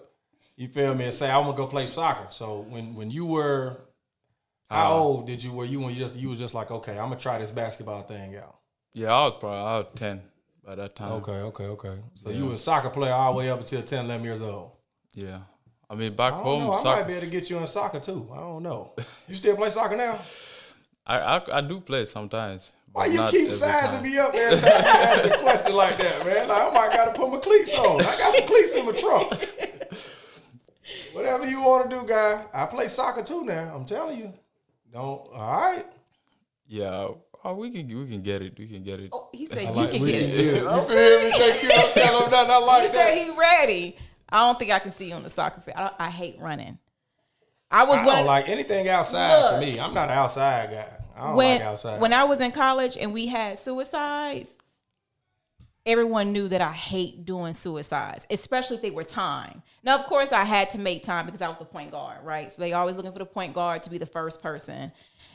you 0.55 0.67
feel 0.67 0.93
me, 0.95 1.05
and 1.05 1.13
say 1.13 1.29
I'm 1.29 1.43
gonna 1.45 1.57
go 1.57 1.67
play 1.67 1.87
soccer. 1.87 2.27
So 2.31 2.61
when 2.69 2.95
when 2.95 3.11
you 3.11 3.25
were 3.25 3.77
how 4.69 4.93
Uh, 4.93 4.95
old 4.99 5.27
did 5.27 5.43
you 5.43 5.51
were 5.51 5.65
you 5.65 5.79
when 5.79 5.93
you 5.93 5.99
just 5.99 6.15
you 6.15 6.29
was 6.29 6.39
just 6.39 6.53
like 6.53 6.71
okay 6.71 6.93
I'm 6.97 7.09
gonna 7.09 7.17
try 7.19 7.37
this 7.37 7.51
basketball 7.51 8.03
thing 8.03 8.35
out. 8.37 8.55
Yeah, 8.93 9.13
I 9.13 9.25
was 9.25 9.35
probably 9.39 9.59
I 9.59 9.77
was 9.79 9.85
ten 9.95 10.21
by 10.65 10.75
that 10.75 10.95
time. 10.95 11.11
Okay, 11.13 11.31
okay, 11.49 11.65
okay. 11.65 11.97
So 12.15 12.29
Yeah. 12.29 12.37
you 12.37 12.45
were 12.47 12.55
a 12.55 12.57
soccer 12.57 12.89
player 12.89 13.13
all 13.13 13.33
the 13.33 13.37
way 13.39 13.49
up 13.49 13.59
until 13.59 13.81
10, 13.81 14.05
11 14.05 14.23
years 14.25 14.41
old. 14.41 14.71
Yeah, 15.13 15.39
I 15.89 15.95
mean 15.95 16.15
back 16.15 16.33
I 16.33 16.37
home, 16.37 16.63
know. 16.67 16.73
I 16.73 16.81
soccer. 16.81 17.01
might 17.01 17.07
be 17.07 17.13
able 17.13 17.25
to 17.25 17.31
get 17.31 17.49
you 17.49 17.57
in 17.57 17.67
soccer 17.67 17.99
too. 17.99 18.29
I 18.33 18.37
don't 18.39 18.63
know. 18.63 18.93
You 19.27 19.35
still 19.35 19.55
play 19.55 19.69
soccer 19.69 19.95
now? 19.97 20.17
I, 21.05 21.19
I 21.19 21.57
I 21.57 21.61
do 21.61 21.79
play 21.81 22.05
sometimes. 22.05 22.71
Why 22.93 23.05
you 23.05 23.25
keep 23.29 23.51
sizing 23.51 24.01
time. 24.01 24.03
me 24.03 24.17
up 24.17 24.33
every 24.33 24.57
time 24.59 24.69
you 24.81 24.87
ask 24.87 25.25
a 25.25 25.37
question 25.37 25.73
like 25.75 25.95
that, 25.97 26.25
man? 26.25 26.47
Like, 26.47 26.57
oh 26.61 26.71
I 26.71 26.73
might 26.73 26.93
got 26.93 27.05
to 27.05 27.19
put 27.19 27.31
my 27.31 27.37
cleats 27.39 27.73
on. 27.77 28.01
I 28.01 28.03
got 28.03 28.35
some 28.35 28.47
cleats 28.47 28.75
in 28.75 28.85
my 28.85 28.91
trunk. 28.91 29.29
Whatever 31.13 31.47
you 31.49 31.61
want 31.61 31.89
to 31.89 31.99
do, 32.01 32.05
guy. 32.07 32.45
I 32.53 32.65
play 32.65 32.87
soccer 32.87 33.23
too 33.23 33.43
now. 33.43 33.73
I'm 33.75 33.85
telling 33.85 34.17
you. 34.19 34.33
Don't. 34.91 35.01
All 35.33 35.61
right. 35.61 35.85
Yeah, 36.67 37.07
oh, 37.43 37.53
we 37.55 37.69
can 37.69 37.87
we 37.87 38.07
can 38.07 38.21
get 38.21 38.41
it. 38.41 38.57
We 38.57 38.67
can 38.67 38.83
get 38.83 38.99
it. 38.99 39.09
Oh, 39.11 39.29
he 39.33 39.45
said 39.47 39.59
I 39.59 39.61
you 39.63 39.71
like- 39.71 39.91
can 39.91 40.01
we 40.03 40.11
get 40.11 40.21
can 40.21 40.29
it. 40.31 40.35
get 40.35 40.45
it. 40.55 40.63
You 40.63 40.81
feel 40.81 41.23
me? 41.23 41.31
Take 41.31 41.63
you 41.63 41.69
don't 41.69 41.93
tell 41.93 42.23
him 42.25 42.31
nothing. 42.31 42.51
I 42.51 42.59
He 42.59 42.65
like 42.65 42.91
said 42.91 42.93
that. 42.95 43.17
he 43.33 43.39
ready. 43.39 43.97
I 44.29 44.39
don't 44.39 44.57
think 44.59 44.71
I 44.71 44.79
can 44.79 44.91
see 44.91 45.09
you 45.09 45.15
on 45.15 45.23
the 45.23 45.29
soccer 45.29 45.59
field. 45.61 45.77
I, 45.77 45.91
I 45.99 46.09
hate 46.09 46.37
running. 46.39 46.77
I 47.69 47.83
was 47.83 47.99
I 47.99 48.05
don't 48.05 48.19
of- 48.19 48.25
like 48.25 48.47
anything 48.49 48.87
outside 48.89 49.53
for 49.55 49.59
me. 49.65 49.79
I'm 49.79 49.93
not 49.93 50.09
an 50.09 50.17
outside 50.17 50.71
guy. 50.71 50.97
I 51.21 51.35
when 51.35 51.59
like 51.59 51.67
outside. 51.67 52.01
when 52.01 52.13
I 52.13 52.23
was 52.23 52.41
in 52.41 52.51
college 52.51 52.97
and 52.97 53.13
we 53.13 53.27
had 53.27 53.59
suicides. 53.59 54.53
Everyone 55.83 56.31
knew 56.31 56.47
that 56.47 56.61
I 56.61 56.71
hate 56.71 57.25
doing 57.25 57.55
suicides, 57.55 58.27
especially 58.29 58.75
if 58.75 58.83
they 58.83 58.91
were 58.91 59.03
time. 59.03 59.63
Now, 59.81 59.97
of 59.97 60.05
course, 60.05 60.31
I 60.31 60.43
had 60.43 60.69
to 60.71 60.77
make 60.77 61.01
time 61.01 61.25
because 61.25 61.41
I 61.41 61.47
was 61.47 61.57
the 61.57 61.65
point 61.65 61.89
guard, 61.89 62.23
right? 62.23 62.51
So 62.51 62.61
they 62.61 62.73
always 62.73 62.97
looking 62.97 63.11
for 63.11 63.17
the 63.17 63.25
point 63.25 63.55
guard 63.55 63.81
to 63.83 63.89
be 63.89 63.97
the 63.97 64.05
first 64.05 64.43
person 64.43 64.91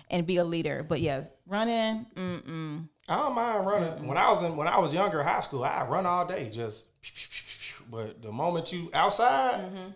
and 0.08 0.24
be 0.24 0.36
a 0.36 0.44
leader. 0.44 0.84
But 0.88 1.00
yes, 1.00 1.32
running, 1.46 2.06
mm-mm. 2.14 2.88
I 3.08 3.16
don't 3.16 3.34
mind 3.34 3.66
running. 3.66 4.06
When 4.06 4.16
I 4.16 4.30
was 4.30 4.42
in 4.44 4.56
when 4.56 4.68
I 4.68 4.78
was 4.78 4.94
younger, 4.94 5.20
high 5.22 5.40
school, 5.40 5.64
I 5.64 5.84
run 5.84 6.06
all 6.06 6.24
day. 6.24 6.48
Just, 6.50 6.86
but 7.90 8.22
the 8.22 8.30
moment 8.30 8.72
you 8.72 8.88
outside, 8.94 9.62
mm-hmm. 9.62 9.90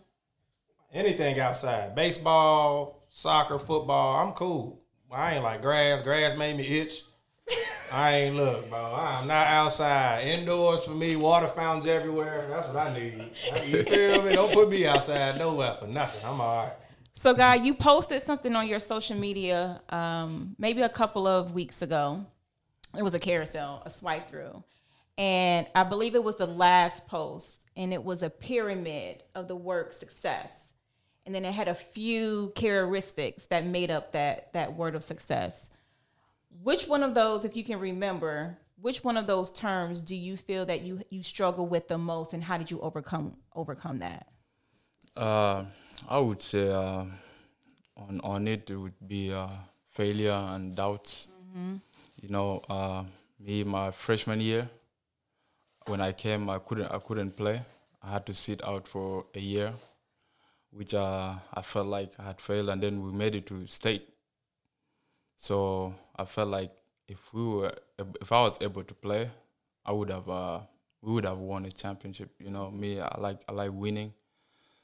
anything 0.92 1.38
outside, 1.38 1.94
baseball, 1.94 3.06
soccer, 3.10 3.58
football, 3.58 4.16
I'm 4.16 4.32
cool. 4.32 4.79
I 5.12 5.34
ain't 5.34 5.42
like 5.42 5.60
grass. 5.60 6.02
Grass 6.02 6.36
made 6.36 6.56
me 6.56 6.80
itch. 6.80 7.02
I 7.92 8.12
ain't 8.12 8.36
look, 8.36 8.68
bro. 8.70 8.94
I'm 8.96 9.26
not 9.26 9.48
outside. 9.48 10.22
Indoors 10.24 10.84
for 10.84 10.92
me, 10.92 11.16
water 11.16 11.48
fountains 11.48 11.88
everywhere. 11.88 12.46
That's 12.48 12.68
what 12.68 12.76
I 12.76 12.94
need. 12.94 13.30
You 13.66 13.82
feel 13.82 14.22
me? 14.22 14.34
Don't 14.34 14.52
put 14.52 14.70
me 14.70 14.86
outside 14.86 15.38
nowhere 15.38 15.74
for 15.80 15.88
nothing. 15.88 16.24
I'm 16.24 16.40
all 16.40 16.64
right. 16.66 16.72
So, 17.14 17.34
guy, 17.34 17.56
you 17.56 17.74
posted 17.74 18.22
something 18.22 18.54
on 18.54 18.68
your 18.68 18.78
social 18.78 19.16
media 19.16 19.80
um, 19.90 20.54
maybe 20.58 20.82
a 20.82 20.88
couple 20.88 21.26
of 21.26 21.52
weeks 21.52 21.82
ago. 21.82 22.24
It 22.96 23.02
was 23.02 23.14
a 23.14 23.18
carousel, 23.18 23.82
a 23.84 23.90
swipe 23.90 24.30
through. 24.30 24.62
And 25.18 25.66
I 25.74 25.82
believe 25.82 26.14
it 26.14 26.22
was 26.22 26.36
the 26.36 26.46
last 26.46 27.08
post, 27.08 27.64
and 27.76 27.92
it 27.92 28.04
was 28.04 28.22
a 28.22 28.30
pyramid 28.30 29.24
of 29.34 29.48
the 29.48 29.56
word 29.56 29.92
success. 29.92 30.69
And 31.26 31.34
then 31.34 31.44
it 31.44 31.52
had 31.52 31.68
a 31.68 31.74
few 31.74 32.52
characteristics 32.54 33.46
that 33.46 33.64
made 33.64 33.90
up 33.90 34.12
that, 34.12 34.52
that 34.52 34.74
word 34.74 34.94
of 34.94 35.04
success. 35.04 35.66
Which 36.62 36.88
one 36.88 37.02
of 37.02 37.14
those, 37.14 37.44
if 37.44 37.56
you 37.56 37.62
can 37.62 37.78
remember, 37.78 38.58
which 38.80 39.04
one 39.04 39.16
of 39.16 39.26
those 39.26 39.50
terms 39.52 40.00
do 40.00 40.16
you 40.16 40.36
feel 40.36 40.64
that 40.66 40.80
you 40.82 41.00
you 41.10 41.22
struggle 41.22 41.66
with 41.66 41.88
the 41.88 41.98
most, 41.98 42.32
and 42.32 42.42
how 42.42 42.56
did 42.58 42.70
you 42.70 42.80
overcome 42.80 43.36
overcome 43.54 43.98
that? 43.98 44.26
Uh, 45.16 45.64
I 46.08 46.18
would 46.18 46.42
say 46.42 46.70
uh, 46.70 47.04
on 47.96 48.20
on 48.24 48.48
it 48.48 48.70
it 48.70 48.76
would 48.76 48.94
be 49.06 49.32
uh, 49.32 49.48
failure 49.88 50.40
and 50.54 50.74
doubts. 50.74 51.26
You 52.22 52.28
know, 52.28 52.62
uh, 52.68 53.04
me 53.38 53.64
my 53.64 53.90
freshman 53.90 54.40
year 54.40 54.68
when 55.86 56.00
I 56.00 56.12
came, 56.12 56.48
I 56.48 56.58
couldn't 56.58 56.90
I 56.90 56.98
couldn't 56.98 57.36
play. 57.36 57.62
I 58.02 58.12
had 58.12 58.24
to 58.26 58.34
sit 58.34 58.64
out 58.64 58.88
for 58.88 59.26
a 59.34 59.40
year, 59.40 59.72
which 60.70 60.94
uh, 60.94 61.34
I 61.52 61.62
felt 61.62 61.86
like 61.86 62.12
I 62.18 62.24
had 62.24 62.40
failed, 62.40 62.68
and 62.68 62.82
then 62.82 63.02
we 63.02 63.12
made 63.12 63.34
it 63.34 63.46
to 63.46 63.66
state. 63.66 64.08
So 65.36 65.94
I 66.16 66.24
felt 66.24 66.48
like 66.48 66.70
if 67.08 67.32
we 67.34 67.44
were 67.44 67.74
if 68.20 68.32
I 68.32 68.42
was 68.42 68.58
able 68.60 68.84
to 68.84 68.94
play, 68.94 69.30
I 69.84 69.92
would 69.92 70.10
have 70.10 70.28
uh, 70.28 70.60
we 71.02 71.12
would 71.12 71.24
have 71.24 71.38
won 71.38 71.64
a 71.64 71.70
championship. 71.70 72.30
You 72.38 72.50
know, 72.50 72.70
me 72.70 73.00
I 73.00 73.18
like 73.18 73.40
I 73.48 73.52
like 73.52 73.72
winning. 73.72 74.12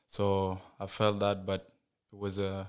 So 0.09 0.61
I 0.78 0.87
felt 0.87 1.19
that, 1.21 1.45
but 1.47 1.73
it 2.12 2.19
was 2.19 2.38
a, 2.38 2.69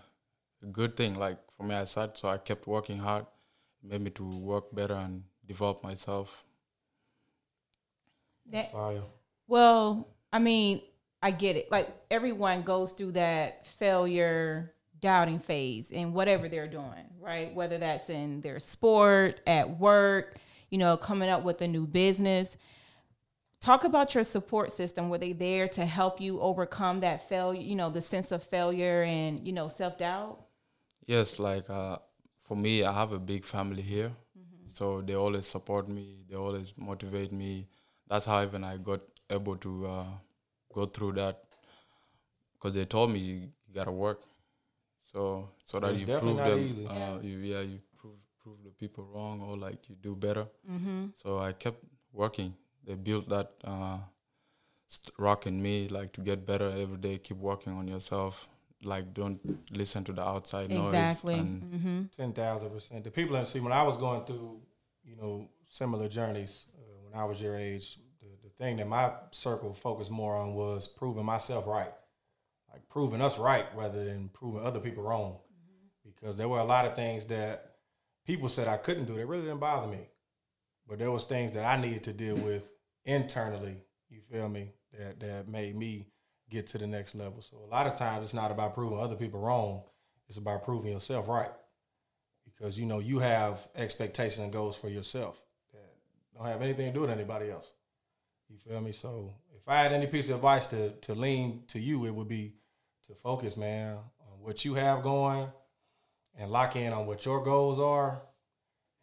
a 0.64 0.66
good 0.66 0.98
thing. 0.98 1.16
Like 1.16 1.38
for 1.56 1.64
me, 1.64 1.76
I 1.76 1.86
said, 1.86 2.18
so 2.18 2.30
I 2.30 2.38
kept 2.38 2.68
working 2.68 2.98
hard. 2.98 3.26
It 3.84 3.90
made 3.90 4.02
me 4.02 4.10
to 4.12 4.24
work 4.24 4.74
better 4.74 4.96
and 4.96 5.24
develop 5.46 5.84
myself. 5.84 6.44
That, 8.52 8.72
Fire. 8.72 9.04
Well, 9.48 10.08
I 10.32 10.40
mean, 10.40 10.82
I 11.22 11.32
get 11.32 11.56
it. 11.56 11.72
Like 11.72 11.90
everyone 12.12 12.62
goes 12.62 12.94
through 12.94 13.14
that 13.14 13.66
failure, 13.68 14.74
doubting 15.02 15.40
phase 15.40 15.92
in 15.92 16.14
whatever 16.14 16.48
they're 16.48 16.68
doing, 16.68 17.06
right? 17.20 17.54
Whether 17.54 17.78
that's 17.78 18.10
in 18.10 18.42
their 18.42 18.60
sport, 18.60 19.42
at 19.48 19.80
work, 19.80 20.38
you 20.70 20.78
know, 20.78 20.98
coming 20.98 21.30
up 21.30 21.44
with 21.44 21.62
a 21.62 21.68
new 21.68 21.88
business. 21.88 22.58
Talk 23.60 23.84
about 23.84 24.14
your 24.14 24.24
support 24.24 24.72
system. 24.72 25.10
Were 25.10 25.18
they 25.18 25.34
there 25.34 25.68
to 25.70 25.86
help 25.86 26.22
you 26.22 26.40
overcome 26.40 27.00
that 27.00 27.28
failure, 27.28 27.60
you 27.60 27.76
know, 27.76 27.90
the 27.90 28.02
sense 28.02 28.32
of 28.32 28.44
failure 28.44 29.02
and, 29.04 29.46
you 29.46 29.52
know, 29.54 29.68
self 29.68 29.98
doubt? 29.98 30.46
Yes, 31.06 31.40
like 31.40 31.68
uh, 31.70 31.98
for 32.38 32.56
me, 32.56 32.84
I 32.84 32.92
have 32.92 33.14
a 33.14 33.20
big 33.20 33.44
family 33.46 33.82
here, 33.82 34.12
so 34.68 35.02
they 35.02 35.16
always 35.16 35.48
support 35.48 35.90
me. 35.90 36.20
They 36.30 36.36
always 36.36 36.74
motivate 36.78 37.32
me. 37.32 37.68
That's 38.08 38.26
how 38.26 38.44
even 38.44 38.64
I 38.64 38.78
got 38.78 39.02
able 39.30 39.56
to 39.58 39.88
uh, 39.88 40.06
go 40.78 40.86
through 40.96 41.14
that. 41.22 41.36
because 42.54 42.74
they 42.78 42.86
told 42.86 43.08
me 43.14 43.20
you, 43.30 43.36
you 43.68 43.74
gotta 43.80 43.92
work. 44.08 44.20
So 45.12 45.22
so 45.70 45.80
that 45.82 45.92
It's 45.94 46.02
you 46.02 46.18
prove 46.24 46.38
them, 46.50 46.60
easy. 46.70 46.86
uh, 46.88 47.18
you, 47.30 47.38
yeah, 47.52 47.64
you 47.72 47.80
prove 48.00 48.20
prove 48.44 48.60
the 48.68 48.74
people 48.84 49.04
wrong 49.14 49.36
or 49.48 49.54
like 49.68 49.80
you 49.90 49.96
do 50.10 50.14
better. 50.28 50.46
So 51.22 51.30
I 51.50 51.52
kept 51.64 51.80
working. 52.24 52.52
They 52.86 52.96
built 52.96 53.26
that 53.36 53.48
uh, 53.74 54.00
st- 54.88 55.14
rock 55.28 55.42
in 55.50 55.56
me, 55.68 55.76
like 55.98 56.10
to 56.18 56.22
get 56.30 56.46
better 56.52 56.70
every 56.84 56.98
day. 57.08 57.16
Keep 57.28 57.38
working 57.52 57.74
on 57.80 57.86
yourself. 57.88 58.34
Like 58.92 59.06
don't 59.20 59.40
listen 59.82 60.04
to 60.10 60.14
the 60.20 60.26
outside 60.34 60.72
Exactly. 60.72 61.36
noise. 61.36 61.42
And 61.42 61.52
Mm-hmm. 61.76 62.00
Ten 62.22 62.32
thousand 62.42 62.70
percent. 62.76 63.04
The 63.04 63.12
people 63.20 63.34
that 63.38 63.48
see 63.48 63.60
when 63.66 63.74
I 63.82 63.84
was 63.90 63.98
going 64.06 64.22
through, 64.28 64.52
you 65.10 65.16
know, 65.22 65.34
similar 65.70 66.08
journeys 66.20 66.54
uh, 66.78 66.96
when 67.04 67.14
I 67.22 67.24
was 67.30 67.38
your 67.46 67.56
age, 67.70 67.88
the, 67.96 68.02
the 68.04 68.07
thing 68.60 68.78
that 68.78 68.88
my 68.88 69.12
circle 69.32 69.74
focused 69.74 70.12
more 70.12 70.36
on 70.36 70.54
was 70.54 70.88
proving 70.88 71.26
myself 71.26 71.68
right, 71.68 71.92
like 72.72 72.88
proving 72.90 73.22
us 73.22 73.38
right 73.38 73.66
rather 73.76 74.04
than 74.04 74.30
proving 74.30 74.66
other 74.66 74.80
people 74.80 75.04
wrong. 75.04 75.38
Because 76.06 76.38
there 76.38 76.48
were 76.48 76.60
a 76.60 76.64
lot 76.64 76.86
of 76.86 76.96
things 76.96 77.26
that 77.26 77.74
people 78.26 78.50
said 78.50 78.68
I 78.68 78.78
couldn't 78.78 79.06
do 79.06 79.16
that 79.16 79.26
really 79.26 79.44
didn't 79.44 79.60
bother 79.60 79.88
me, 79.88 80.10
but 80.88 81.00
there 81.00 81.12
was 81.12 81.26
things 81.26 81.52
that 81.52 81.66
I 81.66 81.80
needed 81.80 82.04
to 82.04 82.14
deal 82.14 82.36
with 82.36 82.70
internally. 83.06 83.84
You 84.10 84.22
feel 84.32 84.50
me? 84.50 84.72
That 84.98 85.20
that 85.20 85.48
made 85.48 85.76
me 85.76 86.08
get 86.50 86.68
to 86.68 86.78
the 86.78 86.88
next 86.88 87.14
level. 87.14 87.42
So 87.42 87.58
a 87.58 87.70
lot 87.70 87.88
of 87.88 87.98
times 87.98 88.24
it's 88.24 88.34
not 88.34 88.52
about 88.52 88.74
proving 88.74 89.00
other 89.00 89.16
people 89.16 89.42
wrong; 89.42 89.84
it's 90.28 90.38
about 90.38 90.64
proving 90.64 90.94
yourself 90.94 91.28
right 91.28 91.52
because 92.58 92.80
you 92.80 92.86
know 92.86 93.00
you 93.00 93.20
have 93.20 93.68
expectations 93.76 94.40
and 94.40 94.52
goals 94.52 94.78
for 94.78 94.90
yourself 94.90 95.42
that 95.74 95.96
don't 96.36 96.48
have 96.48 96.62
anything 96.62 96.88
to 96.88 96.94
do 96.94 97.02
with 97.02 97.10
anybody 97.10 97.52
else. 97.52 97.74
You 98.50 98.58
feel 98.58 98.82
me? 98.82 98.92
So 98.92 99.34
if 99.56 99.68
I 99.68 99.82
had 99.82 99.92
any 99.92 100.08
piece 100.08 100.30
of 100.30 100.36
advice 100.36 100.68
to 100.68 100.92
to 100.92 101.16
lean 101.16 101.64
to 101.68 101.80
you, 101.80 102.06
it 102.06 102.14
would 102.14 102.28
be 102.28 102.54
to 103.08 103.16
focus, 103.16 103.58
man, 103.58 103.98
on 104.20 104.42
what 104.42 104.66
you 104.66 104.76
have 104.76 105.04
going 105.04 105.48
and 106.38 106.52
lock 106.52 106.76
in 106.76 106.94
on 106.94 107.06
what 107.08 107.26
your 107.26 107.44
goals 107.44 107.80
are, 107.80 108.22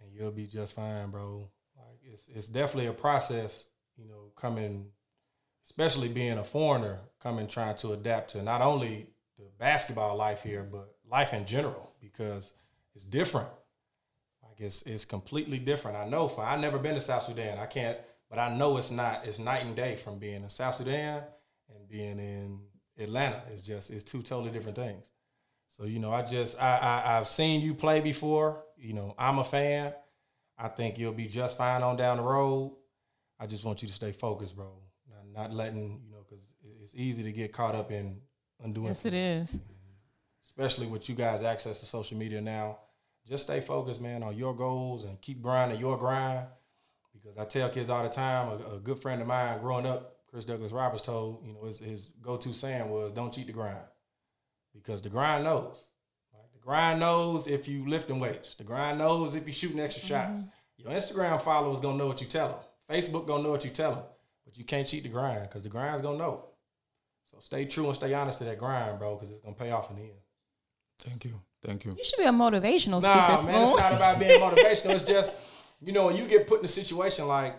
and 0.01 0.13
you'll 0.13 0.31
be 0.31 0.47
just 0.47 0.75
fine, 0.75 1.11
bro. 1.11 1.51
Like 1.77 1.99
it's 2.03 2.29
it's 2.29 2.47
definitely 2.47 2.87
a 2.87 2.93
process, 2.93 3.67
you 3.97 4.07
know, 4.07 4.33
coming, 4.37 4.87
especially 5.65 6.09
being 6.09 6.39
a 6.39 6.45
foreigner, 6.45 7.01
coming 7.21 7.47
trying 7.47 7.77
to 7.79 7.93
adapt 7.93 8.31
to 8.33 8.43
not 8.43 8.63
only 8.63 9.09
the 9.39 9.45
basketball 9.59 10.17
life 10.17 10.43
here, 10.43 10.63
but 10.63 10.95
life 11.11 11.35
in 11.35 11.45
general 11.45 11.91
because 12.01 12.55
it's 12.95 13.05
different. 13.05 13.49
Like 14.43 14.61
it's 14.61 14.83
it's 14.83 15.05
completely 15.05 15.59
different. 15.59 15.97
I 15.97 16.09
know 16.09 16.29
for 16.29 16.43
I've 16.45 16.61
never 16.61 16.79
been 16.79 16.95
to 16.95 17.01
South 17.01 17.25
Sudan. 17.25 17.59
I 17.59 17.67
can't, 17.67 17.99
but 18.35 18.41
I 18.41 18.55
know 18.57 18.77
it's 18.79 18.91
not. 18.91 19.25
It's 19.25 19.39
night 19.39 19.65
and 19.65 19.77
day 19.77 19.95
from 19.95 20.19
being 20.19 20.43
in 20.43 20.49
South 20.49 20.75
Sudan 20.75 21.23
and 21.69 21.89
being 21.89 22.19
in 22.19 22.61
Atlanta. 22.99 23.41
It's 23.53 23.63
just 23.63 23.91
it's 23.91 24.03
two 24.03 24.23
totally 24.23 24.51
different 24.51 24.77
things. 24.77 25.13
So 25.69 25.85
you 25.85 26.01
know, 26.01 26.13
I 26.13 26.23
just 26.23 26.61
I, 26.61 26.79
I 26.79 27.19
I've 27.19 27.29
seen 27.29 27.61
you 27.61 27.75
play 27.75 28.01
before. 28.01 28.65
You 28.77 28.93
know, 28.93 29.15
I'm 29.19 29.39
a 29.39 29.45
fan. 29.45 29.95
I 30.59 30.67
think 30.69 30.99
you'll 30.99 31.13
be 31.13 31.27
just 31.27 31.57
fine 31.57 31.83
on 31.83 31.97
down 31.97 32.17
the 32.17 32.25
road. 32.25 32.77
I 33.39 33.47
just 33.47 33.65
want 33.65 33.83
you 33.83 33.89
to 33.89 33.95
stay 33.95 34.11
focused, 34.11 34.57
bro. 34.57 34.73
Not, 35.09 35.51
not 35.51 35.53
letting 35.53 36.01
you 36.05 36.11
know 36.11 36.25
because 36.29 36.45
it's 36.83 36.95
easy 36.97 37.23
to 37.23 37.33
get 37.33 37.53
caught 37.53 37.77
up 37.77 37.93
in 37.93 38.21
undoing. 38.61 38.89
Yes, 38.89 39.07
it 39.07 39.15
is. 39.15 39.61
especially 40.45 40.89
with 40.89 41.09
you 41.09 41.15
guys 41.15 41.43
access 41.43 41.79
to 41.81 41.87
social 41.87 42.17
media 42.17 42.41
now. 42.41 42.79
Just 43.29 43.45
stay 43.45 43.61
focused, 43.61 44.01
man, 44.01 44.25
on 44.25 44.37
your 44.37 44.55
goals 44.57 45.05
and 45.05 45.21
keep 45.21 45.41
grinding 45.41 45.79
your 45.79 45.97
grind. 45.97 46.47
Because 47.25 47.39
I 47.39 47.45
tell 47.47 47.71
kids 47.71 47.89
all 47.89 48.03
the 48.03 48.11
time, 48.11 48.49
a, 48.49 48.75
a 48.75 48.79
good 48.79 49.01
friend 49.01 49.23
of 49.23 49.27
mine 49.27 49.61
growing 49.61 49.87
up, 49.87 50.17
Chris 50.29 50.45
Douglas 50.45 50.73
Roberts 50.73 51.03
told, 51.03 51.43
you 51.47 51.55
know, 51.55 51.65
his, 51.65 51.79
his 51.79 52.11
go-to 52.21 52.53
saying 52.53 52.91
was, 52.91 53.13
"Don't 53.13 53.33
cheat 53.33 53.47
the 53.47 53.53
grind," 53.53 53.79
because 54.75 55.01
the 55.01 55.09
grind 55.09 55.45
knows. 55.45 55.85
Like 56.35 56.53
the 56.53 56.59
grind 56.59 57.01
knows 57.01 57.49
if 57.49 57.67
you 57.67 57.89
lifting 57.89 58.21
weights. 58.21 58.55
The 58.55 58.65
grind 58.65 58.99
knows 58.99 59.35
if 59.35 59.47
you 59.47 59.53
shooting 59.53 59.81
extra 59.81 60.03
mm-hmm. 60.03 60.35
shots. 60.35 60.47
Your 60.77 60.91
Instagram 60.91 61.41
followers 61.41 61.81
gonna 61.81 61.97
know 61.97 62.09
what 62.09 62.21
you 62.21 62.27
tell 62.27 62.49
them. 62.49 62.59
Facebook 62.91 63.27
gonna 63.27 63.43
know 63.43 63.53
what 63.53 63.65
you 63.65 63.71
tell 63.71 63.93
them. 63.93 64.05
But 64.45 64.59
you 64.59 64.65
can't 64.65 64.87
cheat 64.87 65.05
the 65.05 65.09
grind 65.09 65.43
because 65.43 65.63
the 65.63 65.69
grind's 65.69 66.03
gonna 66.03 66.19
know. 66.19 66.47
So 67.31 67.39
stay 67.41 67.65
true 67.65 67.87
and 67.87 67.95
stay 67.95 68.13
honest 68.13 68.39
to 68.39 68.45
that 68.45 68.59
grind, 68.59 68.99
bro, 68.99 69.15
because 69.15 69.31
it's 69.31 69.41
gonna 69.41 69.57
pay 69.57 69.71
off 69.71 69.91
in 69.91 69.97
the 69.97 70.03
end. 70.03 70.19
thank 70.99 71.25
you, 71.25 71.41
thank 71.65 71.85
you. 71.85 71.95
You 71.97 72.05
should 72.05 72.19
be 72.19 72.25
a 72.25 72.33
motivational 72.33 73.01
Nah, 73.01 73.37
speaker, 73.37 73.53
man, 73.53 73.63
it's 73.63 73.81
not 73.81 73.93
about 73.95 74.19
being 74.19 74.41
motivational. 74.41 74.95
It's 74.95 75.05
just, 75.05 75.33
you 75.81 75.93
know, 75.93 76.07
when 76.07 76.17
you 76.17 76.27
get 76.27 76.47
put 76.47 76.61
in 76.61 76.65
a 76.65 76.69
situation 76.69 77.27
like, 77.29 77.55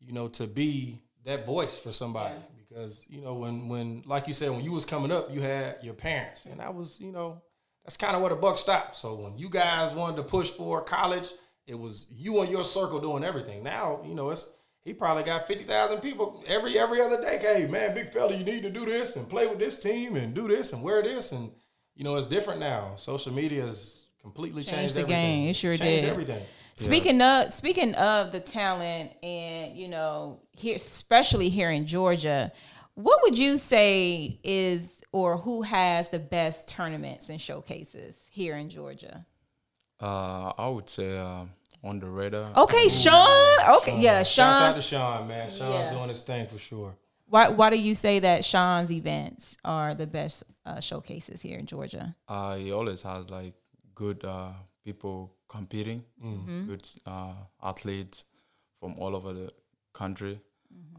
you 0.00 0.12
know, 0.12 0.28
to 0.28 0.46
be 0.46 0.98
that 1.24 1.46
voice 1.46 1.78
for 1.78 1.92
somebody. 1.92 2.34
Because, 2.68 3.04
you 3.08 3.20
know, 3.20 3.34
when 3.34 3.68
when 3.68 4.02
like 4.06 4.26
you 4.28 4.34
said, 4.34 4.50
when 4.50 4.62
you 4.64 4.72
was 4.72 4.84
coming 4.84 5.12
up, 5.12 5.32
you 5.32 5.40
had 5.42 5.78
your 5.82 5.94
parents. 5.94 6.46
And 6.46 6.58
that 6.60 6.74
was, 6.74 6.98
you 7.00 7.12
know, 7.12 7.42
that's 7.84 7.96
kind 7.96 8.14
of 8.16 8.22
where 8.22 8.30
the 8.30 8.36
buck 8.36 8.56
stopped. 8.58 8.96
So 8.96 9.14
when 9.14 9.36
you 9.38 9.48
guys 9.50 9.92
wanted 9.94 10.16
to 10.16 10.22
push 10.22 10.50
for 10.50 10.80
college, 10.82 11.28
it 11.66 11.78
was 11.78 12.06
you 12.16 12.40
and 12.40 12.50
your 12.50 12.64
circle 12.64 12.98
doing 13.00 13.24
everything. 13.24 13.62
Now, 13.62 14.00
you 14.06 14.14
know, 14.14 14.30
it's 14.30 14.48
he 14.84 14.94
probably 14.94 15.22
got 15.22 15.46
fifty 15.46 15.64
thousand 15.64 15.98
people 15.98 16.42
every 16.48 16.78
every 16.78 17.00
other 17.02 17.20
day. 17.20 17.38
Hey, 17.40 17.66
man, 17.68 17.94
big 17.94 18.10
fella, 18.10 18.34
you 18.34 18.42
need 18.42 18.62
to 18.62 18.70
do 18.70 18.84
this 18.86 19.16
and 19.16 19.28
play 19.28 19.46
with 19.46 19.58
this 19.58 19.78
team 19.78 20.16
and 20.16 20.34
do 20.34 20.48
this 20.48 20.72
and 20.72 20.82
wear 20.82 21.02
this 21.02 21.32
and 21.32 21.52
you 21.94 22.04
know, 22.04 22.16
it's 22.16 22.26
different 22.26 22.58
now. 22.58 22.96
Social 22.96 23.32
media 23.34 23.66
has 23.66 24.06
completely 24.22 24.62
changed, 24.64 24.70
Changed 24.70 24.94
the 24.94 25.00
everything. 25.02 25.40
game. 25.42 25.48
It 25.50 25.56
sure 25.56 25.76
changed 25.76 26.02
did. 26.04 26.10
everything. 26.10 26.42
Speaking 26.84 27.20
of 27.22 27.52
speaking 27.52 27.94
of 27.94 28.32
the 28.32 28.40
talent, 28.40 29.12
and 29.22 29.76
you 29.76 29.88
know, 29.88 30.40
here 30.52 30.76
especially 30.76 31.48
here 31.48 31.70
in 31.70 31.86
Georgia, 31.86 32.52
what 32.94 33.20
would 33.22 33.38
you 33.38 33.56
say 33.56 34.38
is 34.44 35.00
or 35.12 35.36
who 35.38 35.62
has 35.62 36.08
the 36.08 36.18
best 36.18 36.68
tournaments 36.68 37.28
and 37.28 37.40
showcases 37.40 38.26
here 38.30 38.56
in 38.56 38.68
Georgia? 38.70 39.26
Uh, 40.00 40.52
I 40.58 40.68
would 40.68 40.88
say 40.88 41.18
uh, 41.18 41.44
on 41.84 42.00
the 42.00 42.06
radar. 42.06 42.50
Okay, 42.56 42.88
Sean. 42.88 43.76
Okay, 43.78 44.00
yeah, 44.00 44.22
Shouts 44.22 44.58
out 44.58 44.66
Sean. 44.68 44.74
to 44.74 44.82
Sean, 44.82 45.28
man. 45.28 45.48
Sean's 45.50 45.60
Yeah. 45.74 45.90
doing 45.94 46.08
his 46.08 46.22
thing 46.22 46.46
for 46.48 46.58
sure. 46.58 46.94
Why 47.26 47.48
why 47.48 47.70
do 47.70 47.78
you 47.80 47.94
say 47.94 48.18
that 48.18 48.44
Sean's 48.44 48.90
events 48.90 49.56
are 49.64 49.94
the 49.94 50.06
best 50.06 50.44
uh, 50.66 50.80
showcases 50.80 51.40
here 51.42 51.58
in 51.58 51.66
Georgia? 51.66 52.14
Uh, 52.28 52.56
he 52.56 52.72
always 52.72 53.02
has 53.02 53.30
like 53.30 53.54
good 53.94 54.24
uh, 54.24 54.50
people 54.84 55.34
competing, 55.56 56.04
with 56.70 56.98
uh, 57.06 57.34
athletes 57.62 58.24
from 58.80 58.94
all 58.98 59.14
over 59.14 59.32
the 59.32 59.48
country. 59.92 60.40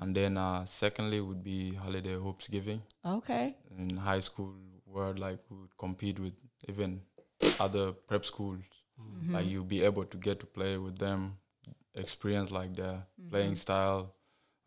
And 0.01 0.15
then 0.15 0.37
uh, 0.37 0.65
secondly 0.65 1.19
would 1.19 1.43
be 1.43 1.73
Holiday 1.73 2.13
Hoops 2.13 2.47
Giving. 2.47 2.81
Okay. 3.03 3.55
In 3.77 3.97
high 3.97 4.19
school 4.19 4.53
world, 4.85 5.17
like 5.17 5.39
we 5.49 5.57
would 5.61 5.75
compete 5.77 6.19
with 6.19 6.33
even 6.69 7.01
other 7.59 7.91
prep 7.91 8.23
schools. 8.23 8.59
Like 9.29 9.47
you'll 9.47 9.63
be 9.77 9.83
able 9.83 10.05
to 10.05 10.17
get 10.17 10.39
to 10.41 10.45
play 10.45 10.77
with 10.77 10.97
them, 10.97 11.37
experience 11.95 12.51
like 12.51 12.75
their 12.75 13.05
playing 13.31 13.55
style, 13.55 14.13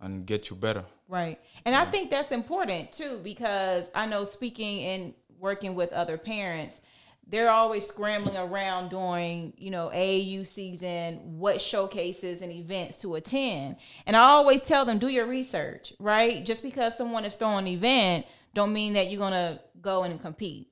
and 0.01 0.27
get 0.27 0.51
you 0.51 0.57
better. 0.57 0.85
Right. 1.09 1.39
And 1.65 1.75
I 1.75 1.85
think 1.85 2.11
that's 2.11 2.33
important 2.33 2.93
too 2.93 3.21
because 3.23 3.91
I 3.95 4.07
know 4.07 4.25
speaking 4.25 4.83
and 4.83 5.15
working 5.39 5.75
with 5.75 5.93
other 5.93 6.19
parents, 6.19 6.81
they're 7.29 7.51
always 7.51 7.87
scrambling 7.87 8.37
around 8.37 8.91
during, 8.91 9.53
you 9.57 9.71
know, 9.71 9.91
AAU 9.93 10.47
season, 10.47 11.39
what 11.39 11.61
showcases 11.61 12.41
and 12.41 12.53
events 12.53 12.99
to 12.99 13.17
attend. 13.17 13.77
And 14.07 14.17
I 14.17 14.21
always 14.21 14.63
tell 14.63 14.85
them, 14.85 14.99
do 14.99 15.09
your 15.09 15.27
research, 15.27 15.93
right? 15.99 16.45
Just 16.45 16.63
because 16.63 16.97
someone 16.97 17.25
is 17.25 17.35
throwing 17.35 17.67
an 17.67 17.73
event 17.73 18.27
don't 18.55 18.73
mean 18.73 18.95
that 18.95 19.11
you're 19.11 19.19
gonna 19.19 19.61
go 19.83 20.05
in 20.05 20.13
and 20.13 20.21
compete. 20.21 20.71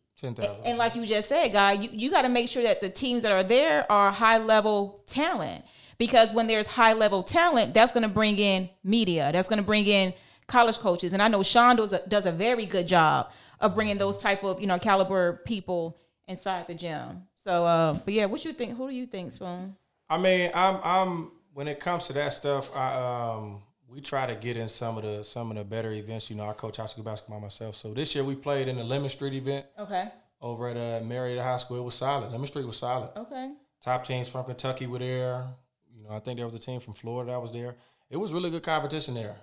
And, 0.56 0.64
and 0.64 0.78
like 0.78 0.94
you 0.94 1.04
just 1.04 1.28
said, 1.28 1.49
guy, 1.49 1.73
you, 1.73 1.90
you 1.92 2.11
got 2.11 2.23
to 2.23 2.28
make 2.28 2.49
sure 2.49 2.62
that 2.62 2.80
the 2.80 2.88
teams 2.88 3.23
that 3.23 3.32
are 3.32 3.42
there 3.42 3.90
are 3.90 4.11
high 4.12 4.38
level 4.38 5.02
talent. 5.06 5.64
Because 5.99 6.32
when 6.32 6.46
there's 6.46 6.66
high 6.66 6.92
level 6.92 7.23
talent, 7.23 7.75
that's 7.75 7.92
going 7.92 8.04
to 8.04 8.08
bring 8.08 8.38
in 8.38 8.70
media. 8.82 9.30
That's 9.32 9.49
going 9.49 9.58
to 9.58 9.64
bring 9.64 9.87
in 9.87 10.14
college 10.46 10.78
coaches. 10.78 11.12
And 11.12 11.20
I 11.20 11.28
know 11.28 11.42
Sean 11.42 11.76
does 11.76 11.92
a, 11.92 12.06
does 12.08 12.26
a 12.26 12.32
very 12.32 12.64
good 12.64 12.87
job 12.87 13.30
of 13.61 13.75
bringing 13.75 13.99
those 13.99 14.16
type 14.18 14.44
of 14.44 14.61
you 14.61 14.66
know 14.66 14.78
caliber 14.78 15.42
people 15.44 15.99
inside 16.28 16.66
the 16.66 16.75
gym. 16.75 17.23
So, 17.35 17.66
uh, 17.66 17.95
but 17.95 18.14
yeah, 18.14 18.26
what 18.26 18.45
you 18.45 18.52
think? 18.52 18.76
Who 18.76 18.88
do 18.88 18.95
you 18.95 19.07
think, 19.07 19.33
Spoon? 19.33 19.76
I 20.09 20.19
mean, 20.19 20.50
I'm 20.54 20.78
I'm 20.83 21.31
when 21.52 21.69
it 21.69 21.81
comes 21.81 22.07
to 22.07 22.12
that 22.14 22.33
stuff, 22.33 22.75
I 22.76 22.95
um 23.35 23.62
we 23.88 24.00
try 24.00 24.26
to 24.26 24.35
get 24.35 24.57
in 24.57 24.69
some 24.69 24.97
of 24.99 25.04
the 25.04 25.23
some 25.23 25.50
of 25.50 25.57
the 25.57 25.64
better 25.64 25.93
events. 25.93 26.31
You 26.31 26.37
know, 26.37 26.49
I 26.49 26.52
coach 26.52 26.76
high 26.78 26.87
school 26.87 27.04
basketball 27.04 27.40
myself. 27.40 27.76
So 27.76 27.93
this 27.95 28.14
year 28.14 28.25
we 28.25 28.35
played 28.35 28.69
in 28.69 28.76
the 28.76 28.85
Lemon 28.85 29.11
Street 29.11 29.35
event 29.35 29.66
Okay. 29.78 30.09
over 30.40 30.69
at 30.69 30.76
uh, 30.76 31.04
Marietta 31.04 31.43
High 31.43 31.59
School. 31.59 31.78
It 31.78 31.85
was 31.85 31.95
solid. 31.95 32.33
Lemon 32.33 32.47
Street 32.47 32.66
was 32.66 32.76
solid. 32.78 33.11
Okay. 33.16 33.52
Top 33.83 34.04
teams 34.07 34.28
from 34.28 34.45
Kentucky 34.45 34.87
were 34.87 34.99
there. 34.99 35.47
You 35.95 36.02
know, 36.04 36.11
I 36.11 36.19
think 36.19 36.38
there 36.38 36.47
was 36.47 36.54
a 36.54 36.59
team 36.59 36.81
from 36.81 36.95
Florida 36.95 37.33
that 37.33 37.40
was 37.40 37.52
there. 37.52 37.76
It 38.11 38.16
was 38.16 38.33
really 38.33 38.50
good 38.50 38.62
competition 38.62 39.14
there. 39.14 39.37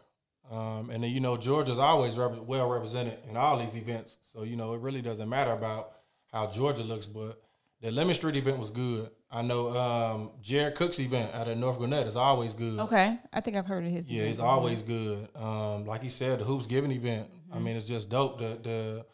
Um, 0.49 0.89
and 0.89 1.01
then 1.03 1.11
you 1.11 1.19
know 1.21 1.37
Georgia's 1.37 1.79
always 1.79 2.17
rep- 2.17 2.41
well 2.45 2.67
represented 2.69 3.19
in 3.29 3.37
all 3.37 3.57
these 3.57 3.75
events, 3.75 4.17
so 4.33 4.43
you 4.43 4.55
know 4.57 4.73
it 4.73 4.81
really 4.81 5.01
doesn't 5.01 5.29
matter 5.29 5.51
about 5.53 5.91
how 6.31 6.47
Georgia 6.47 6.83
looks. 6.83 7.05
But 7.05 7.41
the 7.81 7.91
Lemon 7.91 8.13
Street 8.15 8.35
event 8.35 8.57
was 8.59 8.69
good. 8.69 9.09
I 9.29 9.41
know 9.41 9.69
um, 9.77 10.31
Jared 10.41 10.75
Cook's 10.75 10.99
event 10.99 11.33
out 11.33 11.47
of 11.47 11.57
North 11.57 11.77
Gwinnett 11.77 12.05
is 12.07 12.15
always 12.17 12.53
good. 12.53 12.79
Okay. 12.79 13.17
I 13.31 13.39
think 13.39 13.55
I've 13.55 13.65
heard 13.65 13.85
of 13.85 13.91
his. 13.91 14.09
Yeah, 14.09 14.17
event. 14.19 14.29
he's 14.29 14.39
always 14.39 14.81
good. 14.81 15.29
Um, 15.35 15.85
like 15.85 16.03
he 16.03 16.09
said, 16.09 16.39
the 16.39 16.43
hoops 16.43 16.65
giving 16.67 16.91
event. 16.91 17.29
I 17.53 17.59
mean, 17.59 17.75
it's 17.77 17.85
just 17.87 18.09
dope. 18.09 18.39
The 18.39 18.59
the 18.61 19.05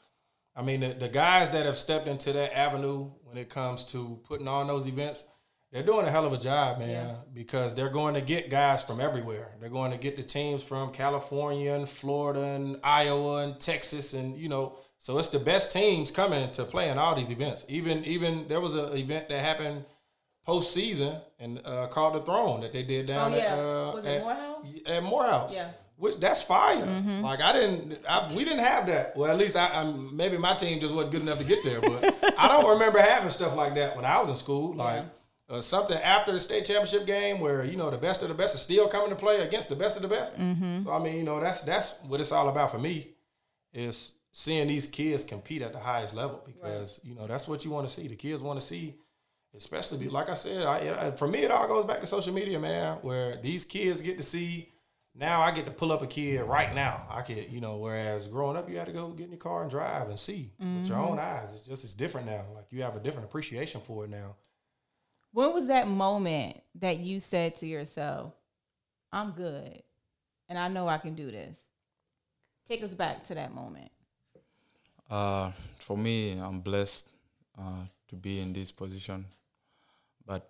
I 0.55 0.63
mean, 0.63 0.79
the, 0.79 0.93
the 0.93 1.07
guys 1.09 1.51
that 1.51 1.67
have 1.67 1.77
stepped 1.77 2.07
into 2.07 2.33
that 2.33 2.57
avenue 2.57 3.11
when 3.23 3.37
it 3.37 3.47
comes 3.47 3.83
to 3.85 4.19
putting 4.23 4.47
on 4.47 4.65
those 4.65 4.87
events, 4.87 5.23
they're 5.71 5.83
doing 5.83 6.07
a 6.07 6.09
hell 6.09 6.25
of 6.25 6.33
a 6.33 6.37
job, 6.39 6.79
man, 6.79 6.89
Yeah. 6.89 7.15
because 7.31 7.75
they're 7.75 7.89
going 7.91 8.15
to 8.15 8.21
get 8.21 8.49
guys 8.49 8.81
from 8.81 8.99
everywhere. 8.99 9.51
They're 9.59 9.69
going 9.69 9.91
to 9.91 9.97
get 9.97 10.17
the 10.17 10.23
teams 10.23 10.63
from 10.63 10.91
California 10.93 11.73
and 11.73 11.87
Florida 11.87 12.41
and 12.41 12.79
Iowa 12.83 13.43
and 13.43 13.59
Texas 13.59 14.13
and 14.13 14.35
you 14.35 14.49
know, 14.49 14.79
so 14.99 15.17
it's 15.19 15.27
the 15.29 15.39
best 15.39 15.71
teams 15.71 16.11
coming 16.11 16.51
to 16.53 16.63
play 16.65 16.89
in 16.89 16.97
all 16.97 17.15
these 17.15 17.29
events. 17.29 17.65
Even 17.67 18.03
even 18.05 18.47
there 18.47 18.59
was 18.61 18.73
an 18.73 18.95
event 18.97 19.29
that 19.29 19.39
happened 19.39 19.85
postseason 20.47 21.21
and 21.39 21.59
uh, 21.65 21.87
called 21.87 22.15
the 22.15 22.21
Throne 22.21 22.61
that 22.61 22.71
they 22.73 22.83
did 22.83 23.07
down 23.07 23.33
Oh, 23.33 23.35
yeah. 23.37 23.43
at 23.43 23.59
uh, 23.59 23.91
Was 23.93 24.05
it 24.05 24.09
at, 24.09 24.23
Morehouse? 24.23 24.65
At 24.87 25.03
Morehouse. 25.03 25.55
Yeah. 25.55 25.69
Which 25.97 26.17
that's 26.19 26.43
fire. 26.43 26.85
Like 27.23 27.41
I 27.41 27.53
didn't, 27.53 27.97
I, 28.07 28.31
we 28.31 28.43
didn't 28.43 28.59
have 28.63 28.85
that. 28.85 29.17
Well, 29.17 29.31
at 29.31 29.37
least 29.37 29.55
I, 29.55 29.67
I'm 29.81 30.15
maybe 30.15 30.37
my 30.37 30.53
team 30.55 30.79
just 30.79 30.93
wasn't 30.93 31.11
good 31.11 31.21
enough 31.23 31.39
to 31.39 31.43
get 31.43 31.63
there. 31.63 31.81
But 31.81 32.35
I 32.37 32.47
don't 32.47 32.69
remember 32.69 32.99
having 32.99 33.31
stuff 33.31 33.55
like 33.55 33.73
that 33.75 33.95
when 33.95 34.05
I 34.05 34.21
was 34.21 34.29
in 34.29 34.35
school. 34.35 34.75
Like 34.75 35.05
uh, 35.49 35.59
something 35.59 35.97
after 35.97 36.31
the 36.31 36.39
state 36.39 36.65
championship 36.65 37.07
game 37.07 37.39
where 37.39 37.63
you 37.65 37.77
know 37.77 37.89
the 37.89 37.97
best 37.97 38.21
of 38.21 38.27
the 38.29 38.35
best 38.35 38.53
is 38.53 38.61
still 38.61 38.87
coming 38.87 39.09
to 39.09 39.15
play 39.15 39.41
against 39.41 39.69
the 39.69 39.75
best 39.75 39.95
of 39.95 40.03
the 40.03 40.07
best. 40.07 40.35
So 40.35 40.91
I 40.91 40.99
mean, 41.01 41.15
you 41.15 41.23
know, 41.23 41.39
that's 41.39 41.61
that's 41.61 41.95
what 42.07 42.19
it's 42.19 42.31
all 42.31 42.47
about 42.47 42.69
for 42.71 42.77
me 42.79 43.07
is 43.73 44.11
seeing 44.37 44.67
these 44.67 44.85
kids 44.85 45.23
compete 45.23 45.63
at 45.63 45.73
the 45.73 45.79
highest 45.79 46.13
level 46.13 46.43
because 46.45 46.99
you 47.03 47.15
know 47.15 47.25
that's 47.25 47.47
what 47.47 47.65
you 47.65 47.71
want 47.71 47.87
to 47.87 47.93
see. 47.93 48.07
The 48.07 48.15
kids 48.15 48.39
want 48.39 48.59
to 48.59 48.65
see, 48.65 48.93
especially 49.55 49.97
be, 49.97 50.09
like 50.09 50.29
I 50.29 50.35
said. 50.35 50.61
I, 50.61 51.07
I, 51.07 51.11
for 51.11 51.25
me, 51.25 51.39
it 51.39 51.49
all 51.49 51.67
goes 51.67 51.85
back 51.85 52.01
to 52.01 52.05
social 52.05 52.31
media, 52.31 52.59
man. 52.59 52.99
Where 53.01 53.37
these 53.37 53.65
kids 53.65 53.99
get 53.99 54.15
to 54.17 54.23
see. 54.23 54.69
Now 55.15 55.41
I 55.41 55.49
get 55.49 55.65
to 55.65 55.71
pull 55.71 55.91
up 55.91 56.03
a 56.03 56.07
kid 56.07 56.43
right 56.43 56.75
now. 56.75 57.07
I 57.09 57.23
could, 57.23 57.51
you 57.51 57.59
know, 57.59 57.77
whereas 57.77 58.27
growing 58.27 58.55
up 58.55 58.69
you 58.69 58.77
had 58.77 58.85
to 58.85 58.93
go 58.93 59.09
get 59.09 59.23
in 59.23 59.31
your 59.31 59.39
car 59.39 59.63
and 59.63 59.71
drive 59.71 60.09
and 60.09 60.19
see 60.19 60.51
with 60.59 60.87
your 60.87 60.99
own 60.99 61.17
mm-hmm. 61.17 61.43
eyes. 61.43 61.49
It's 61.53 61.61
just 61.61 61.83
it's 61.83 61.95
different 61.95 62.27
now. 62.27 62.43
Like 62.53 62.65
you 62.69 62.83
have 62.83 62.95
a 62.95 62.99
different 62.99 63.27
appreciation 63.27 63.81
for 63.81 64.03
it 64.03 64.11
now. 64.11 64.35
When 65.31 65.51
was 65.51 65.65
that 65.67 65.87
moment 65.87 66.61
that 66.75 66.99
you 66.99 67.19
said 67.19 67.57
to 67.57 67.65
yourself, 67.65 68.35
I'm 69.11 69.31
good 69.31 69.81
and 70.47 70.59
I 70.59 70.67
know 70.67 70.87
I 70.87 70.99
can 70.99 71.15
do 71.15 71.31
this? 71.31 71.59
Take 72.67 72.83
us 72.83 72.93
back 72.93 73.23
to 73.29 73.33
that 73.33 73.55
moment. 73.55 73.89
Uh, 75.09 75.51
for 75.79 75.97
me, 75.97 76.37
I'm 76.37 76.59
blessed 76.59 77.13
uh, 77.57 77.81
to 78.09 78.15
be 78.15 78.41
in 78.41 78.51
this 78.51 78.71
position, 78.71 79.25
but 80.25 80.49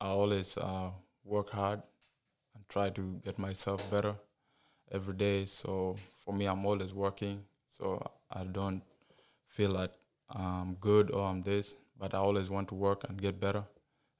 I 0.00 0.08
always 0.08 0.56
uh, 0.56 0.90
work 1.24 1.50
hard 1.50 1.82
and 2.54 2.68
try 2.68 2.90
to 2.90 3.20
get 3.24 3.38
myself 3.38 3.90
better 3.90 4.14
every 4.92 5.14
day. 5.14 5.44
So 5.44 5.96
for 6.24 6.32
me, 6.32 6.46
I'm 6.46 6.64
always 6.64 6.94
working. 6.94 7.42
So 7.68 8.00
I 8.30 8.44
don't 8.44 8.82
feel 9.48 9.70
like 9.70 9.90
I'm 10.30 10.74
good 10.74 11.10
or 11.10 11.28
I'm 11.28 11.42
this, 11.42 11.74
but 11.98 12.14
I 12.14 12.18
always 12.18 12.48
want 12.50 12.68
to 12.68 12.74
work 12.76 13.04
and 13.08 13.20
get 13.20 13.40
better 13.40 13.64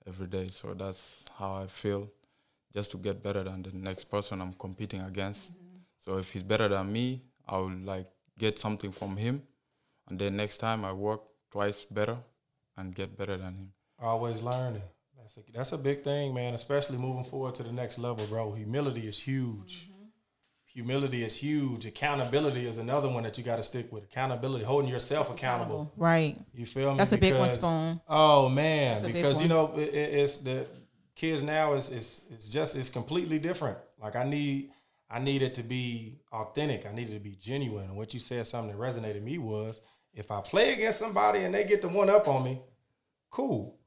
every 0.06 0.26
day. 0.26 0.49
So 0.49 0.75
that's 0.75 1.25
how 1.38 1.54
I 1.54 1.68
feel, 1.68 2.11
just 2.73 2.90
to 2.90 2.99
get 2.99 3.23
better 3.23 3.44
than 3.44 3.62
the 3.62 3.73
next 3.73 4.04
person 4.04 4.40
I'm 4.40 4.54
competing 4.54 5.02
against. 5.02 5.52
So 6.00 6.18
if 6.18 6.32
he's 6.32 6.42
better 6.42 6.68
than 6.68 6.92
me, 6.92 7.23
I 7.49 7.58
will 7.58 7.70
like 7.84 8.06
get 8.38 8.58
something 8.58 8.92
from 8.92 9.16
him, 9.16 9.42
and 10.10 10.18
then 10.18 10.36
next 10.36 10.58
time 10.58 10.84
I 10.84 10.92
work 10.92 11.22
twice 11.50 11.84
better 11.84 12.18
and 12.76 12.94
get 12.94 13.16
better 13.16 13.36
than 13.36 13.54
him. 13.54 13.72
Always 14.00 14.42
learning. 14.42 14.82
That's 15.16 15.36
a, 15.38 15.40
that's 15.54 15.72
a 15.72 15.78
big 15.78 16.02
thing, 16.02 16.34
man. 16.34 16.54
Especially 16.54 16.98
moving 16.98 17.24
forward 17.24 17.54
to 17.56 17.62
the 17.62 17.72
next 17.72 17.98
level, 17.98 18.26
bro. 18.26 18.52
Humility 18.52 19.06
is 19.08 19.18
huge. 19.18 19.88
Mm-hmm. 19.90 20.04
Humility 20.74 21.24
is 21.24 21.36
huge. 21.36 21.86
Accountability 21.86 22.66
is 22.66 22.78
another 22.78 23.08
one 23.08 23.22
that 23.22 23.38
you 23.38 23.44
got 23.44 23.56
to 23.56 23.62
stick 23.62 23.92
with. 23.92 24.04
Accountability, 24.04 24.64
holding 24.64 24.90
yourself 24.90 25.30
accountable. 25.30 25.92
Right. 25.96 26.36
You 26.52 26.66
feel 26.66 26.90
me? 26.90 26.96
That's 26.98 27.12
a 27.12 27.16
big 27.18 27.35
one, 27.38 27.48
Spoon. 27.48 28.00
Oh 28.09 28.48
man, 28.48 29.02
That's 29.02 29.14
because 29.14 29.40
you 29.40 29.48
know 29.48 29.72
it, 29.76 29.94
it- 29.94 30.14
it's 30.18 30.38
the 30.38 30.66
kids 31.14 31.42
now 31.44 31.74
is 31.74 31.92
it's 31.92 32.24
it's 32.30 32.48
just 32.48 32.74
it's 32.76 32.88
completely 32.90 33.38
different. 33.38 33.78
Like 34.02 34.16
I 34.16 34.24
need 34.24 34.72
I 35.10 35.18
needed 35.18 35.54
to 35.54 35.62
be 35.62 36.20
authentic. 36.32 36.86
I 36.86 36.92
needed 36.92 37.14
to 37.14 37.20
be 37.20 37.36
genuine. 37.40 37.84
And 37.86 37.96
what 37.96 38.14
you 38.14 38.20
said 38.20 38.46
something 38.46 38.76
that 38.76 38.82
resonated 38.82 39.22
me 39.22 39.38
was 39.38 39.80
if 40.12 40.30
I 40.30 40.40
play 40.40 40.72
against 40.72 40.98
somebody 40.98 41.40
and 41.40 41.54
they 41.54 41.64
get 41.64 41.82
the 41.82 41.88
one 41.88 42.10
up 42.10 42.26
on 42.28 42.44
me, 42.44 42.60
cool. 43.30 43.78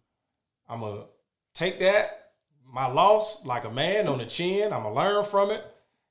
I'm 0.69 0.81
gonna 0.81 1.05
take 1.53 1.79
that 1.79 2.31
my 2.71 2.87
loss 2.87 3.45
like 3.45 3.63
a 3.63 3.71
man 3.71 4.07
on 4.07 4.17
the 4.17 4.25
chin. 4.25 4.73
I'm 4.73 4.83
gonna 4.83 4.93
learn 4.93 5.23
from 5.23 5.51
it, 5.51 5.63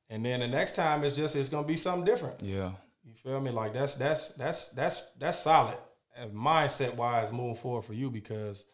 and 0.08 0.24
then 0.24 0.40
the 0.40 0.48
next 0.48 0.74
time 0.74 1.04
it's 1.04 1.14
just 1.14 1.36
it's 1.36 1.48
gonna 1.48 1.66
be 1.66 1.76
something 1.76 2.04
different. 2.04 2.42
Yeah, 2.42 2.72
You 3.04 3.14
feel 3.14 3.40
me? 3.40 3.50
Like 3.50 3.74
that's 3.74 3.94
that's 3.94 4.28
that's 4.30 4.68
that's 4.70 5.02
that's 5.18 5.38
solid 5.38 5.76
uh, 6.18 6.26
mindset 6.28 6.94
wise 6.94 7.32
moving 7.32 7.56
forward 7.56 7.82
for 7.82 7.92
you 7.92 8.10
because 8.10 8.64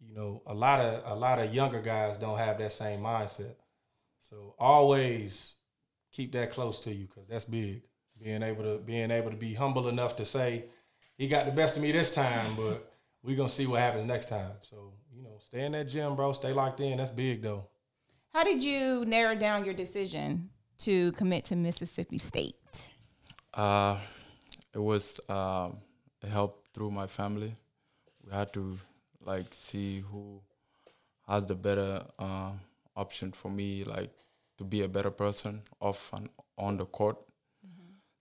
you 0.00 0.14
know 0.14 0.42
a 0.46 0.54
lot 0.54 0.80
of 0.80 1.02
a 1.12 1.14
lot 1.14 1.38
of 1.38 1.54
younger 1.54 1.82
guys 1.82 2.16
don't 2.16 2.38
have 2.38 2.58
that 2.58 2.72
same 2.72 3.00
mindset. 3.00 3.54
So 4.20 4.54
always 4.58 5.55
keep 6.12 6.32
that 6.32 6.52
close 6.52 6.80
to 6.80 6.92
you 6.94 7.06
because 7.06 7.26
that's 7.28 7.44
big. 7.44 7.82
Being 8.22 8.42
able 8.42 8.62
to 8.64 8.78
being 8.78 9.10
able 9.10 9.30
to 9.30 9.36
be 9.36 9.54
humble 9.54 9.88
enough 9.88 10.16
to 10.16 10.24
say 10.24 10.64
he 11.18 11.28
got 11.28 11.46
the 11.46 11.52
best 11.52 11.76
of 11.76 11.82
me 11.82 11.92
this 11.92 12.14
time, 12.14 12.54
but 12.56 12.92
we're 13.22 13.36
gonna 13.36 13.48
see 13.48 13.66
what 13.66 13.80
happens 13.80 14.06
next 14.06 14.28
time. 14.28 14.52
So 14.62 14.94
you 15.14 15.22
know, 15.22 15.38
stay 15.40 15.64
in 15.64 15.72
that 15.72 15.88
gym, 15.88 16.16
bro. 16.16 16.32
Stay 16.32 16.52
locked 16.52 16.80
in. 16.80 16.98
That's 16.98 17.10
big 17.10 17.42
though. 17.42 17.66
How 18.32 18.44
did 18.44 18.62
you 18.62 19.04
narrow 19.06 19.34
down 19.34 19.64
your 19.64 19.74
decision 19.74 20.50
to 20.78 21.12
commit 21.12 21.44
to 21.46 21.56
Mississippi 21.56 22.18
State? 22.18 22.90
uh, 23.56 23.98
it 24.74 24.78
was 24.78 25.18
um, 25.28 25.78
a 26.22 26.28
help 26.28 26.66
through 26.74 26.90
my 26.90 27.06
family. 27.06 27.56
We 28.24 28.32
had 28.32 28.52
to 28.52 28.78
like 29.24 29.46
see 29.52 30.00
who 30.00 30.42
has 31.26 31.46
the 31.46 31.54
better 31.54 32.04
uh, 32.18 32.52
option 32.94 33.32
for 33.32 33.50
me, 33.50 33.84
like 33.84 34.12
to 34.58 34.64
be 34.64 34.82
a 34.82 34.88
better 34.88 35.10
person 35.10 35.62
off 35.80 36.10
and 36.12 36.28
on 36.56 36.76
the 36.76 36.86
court. 36.86 37.16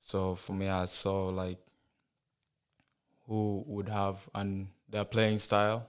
So 0.02 0.36
for 0.36 0.54
me, 0.54 0.70
I 0.70 0.86
saw 0.86 1.30
like 1.30 1.60
who 3.28 3.64
would 3.68 3.90
have 3.90 4.28
and 4.36 4.68
their 4.90 5.06
playing 5.06 5.40
style, 5.40 5.88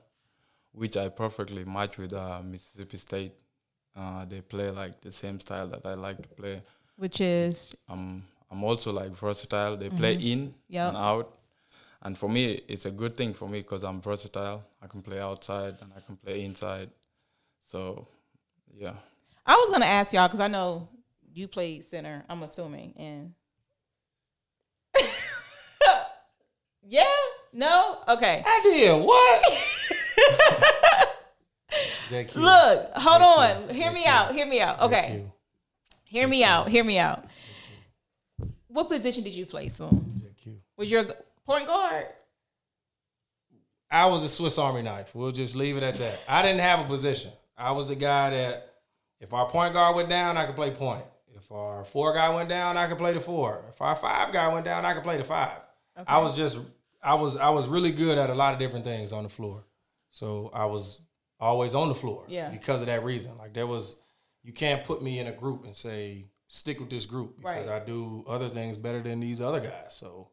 which 0.72 0.96
I 0.96 1.08
perfectly 1.08 1.64
match 1.64 1.98
with 1.98 2.12
uh, 2.12 2.40
Mississippi 2.42 2.96
State. 2.96 3.32
Uh, 3.94 4.24
they 4.24 4.40
play 4.40 4.70
like 4.70 5.00
the 5.00 5.12
same 5.12 5.40
style 5.40 5.66
that 5.68 5.84
I 5.86 5.94
like 5.94 6.22
to 6.22 6.28
play. 6.28 6.62
Which 6.96 7.20
is 7.20 7.74
I'm 7.88 8.22
I'm 8.50 8.62
also 8.64 8.92
like 8.92 9.10
versatile. 9.12 9.76
They 9.76 9.90
play 9.90 10.14
in 10.14 10.54
Yep. 10.68 10.88
and 10.88 10.96
out, 10.96 11.38
and 12.02 12.16
for 12.16 12.28
me, 12.28 12.60
it's 12.68 12.86
a 12.86 12.90
good 12.90 13.16
thing 13.16 13.34
for 13.34 13.48
me 13.48 13.60
because 13.60 13.84
I'm 13.84 14.00
versatile. 14.00 14.64
I 14.82 14.86
can 14.86 15.02
play 15.02 15.20
outside 15.20 15.76
and 15.80 15.92
I 15.96 16.00
can 16.00 16.16
play 16.16 16.44
inside. 16.44 16.90
So, 17.64 18.06
yeah, 18.72 18.94
I 19.46 19.54
was 19.54 19.70
gonna 19.70 19.86
ask 19.86 20.12
y'all 20.12 20.26
because 20.26 20.40
I 20.40 20.48
know 20.48 20.88
you 21.32 21.46
played 21.48 21.84
center. 21.84 22.24
I'm 22.28 22.42
assuming, 22.42 22.94
and 22.96 23.32
yeah, 26.82 27.04
no, 27.52 27.98
okay. 28.08 28.42
I 28.44 28.60
did 28.64 29.04
what? 29.04 29.42
Look, 32.36 32.90
hold 32.94 33.20
Thank 33.20 33.68
on. 33.68 33.74
Hear 33.74 33.84
Thank 33.84 33.94
me 33.94 34.06
out. 34.06 34.34
Hear 34.34 34.46
me 34.46 34.60
out. 34.60 34.80
Okay, 34.80 35.00
Thank 35.00 35.14
you. 35.14 35.32
hear 36.04 36.28
me 36.28 36.44
out. 36.44 36.68
Hear 36.68 36.84
me 36.84 36.98
out. 36.98 37.24
What 38.68 38.88
position 38.88 39.24
did 39.24 39.34
you 39.34 39.46
play, 39.46 39.68
Spoon? 39.68 40.22
JQ. 40.24 40.56
Was 40.76 40.90
your 40.90 41.04
point 41.44 41.66
guard? 41.66 42.06
I 43.90 44.06
was 44.06 44.24
a 44.24 44.28
Swiss 44.28 44.58
Army 44.58 44.82
knife. 44.82 45.14
We'll 45.14 45.30
just 45.30 45.54
leave 45.54 45.76
it 45.76 45.82
at 45.82 45.94
that. 45.98 46.18
I 46.28 46.42
didn't 46.42 46.60
have 46.60 46.80
a 46.80 46.84
position. 46.84 47.30
I 47.56 47.72
was 47.72 47.88
the 47.88 47.94
guy 47.94 48.30
that 48.30 48.74
if 49.20 49.32
our 49.32 49.48
point 49.48 49.72
guard 49.74 49.96
went 49.96 50.08
down, 50.08 50.36
I 50.36 50.46
could 50.46 50.56
play 50.56 50.70
point. 50.70 51.04
If 51.36 51.50
our 51.52 51.84
four 51.84 52.12
guy 52.14 52.28
went 52.34 52.48
down, 52.48 52.76
I 52.76 52.86
could 52.88 52.98
play 52.98 53.12
the 53.12 53.20
four. 53.20 53.64
If 53.68 53.80
our 53.80 53.94
five 53.96 54.32
guy 54.32 54.48
went 54.52 54.64
down, 54.64 54.84
I 54.84 54.94
could 54.94 55.02
play 55.02 55.16
the 55.16 55.24
five. 55.24 55.60
I 56.06 56.18
was 56.18 56.36
just 56.36 56.58
I 57.02 57.14
was 57.14 57.36
I 57.36 57.50
was 57.50 57.68
really 57.68 57.92
good 57.92 58.18
at 58.18 58.30
a 58.30 58.34
lot 58.34 58.52
of 58.52 58.58
different 58.58 58.84
things 58.84 59.12
on 59.12 59.22
the 59.22 59.28
floor. 59.28 59.64
So 60.10 60.50
I 60.52 60.64
was 60.66 61.00
always 61.38 61.74
on 61.74 61.88
the 61.88 61.94
floor. 61.94 62.24
Yeah. 62.28 62.48
Because 62.50 62.80
of 62.80 62.86
that 62.86 63.04
reason. 63.04 63.36
Like 63.38 63.52
there 63.54 63.66
was 63.66 63.96
you 64.42 64.52
can't 64.52 64.82
put 64.84 65.02
me 65.02 65.18
in 65.18 65.26
a 65.26 65.32
group 65.32 65.64
and 65.64 65.74
say 65.76 66.26
stick 66.48 66.80
with 66.80 66.90
this 66.90 67.06
group 67.06 67.36
because 67.38 67.66
Right. 67.66 67.82
I 67.82 67.84
do 67.84 68.24
other 68.28 68.48
things 68.48 68.78
better 68.78 69.00
than 69.02 69.20
these 69.20 69.40
other 69.40 69.60
guys. 69.60 69.94
So 69.94 70.30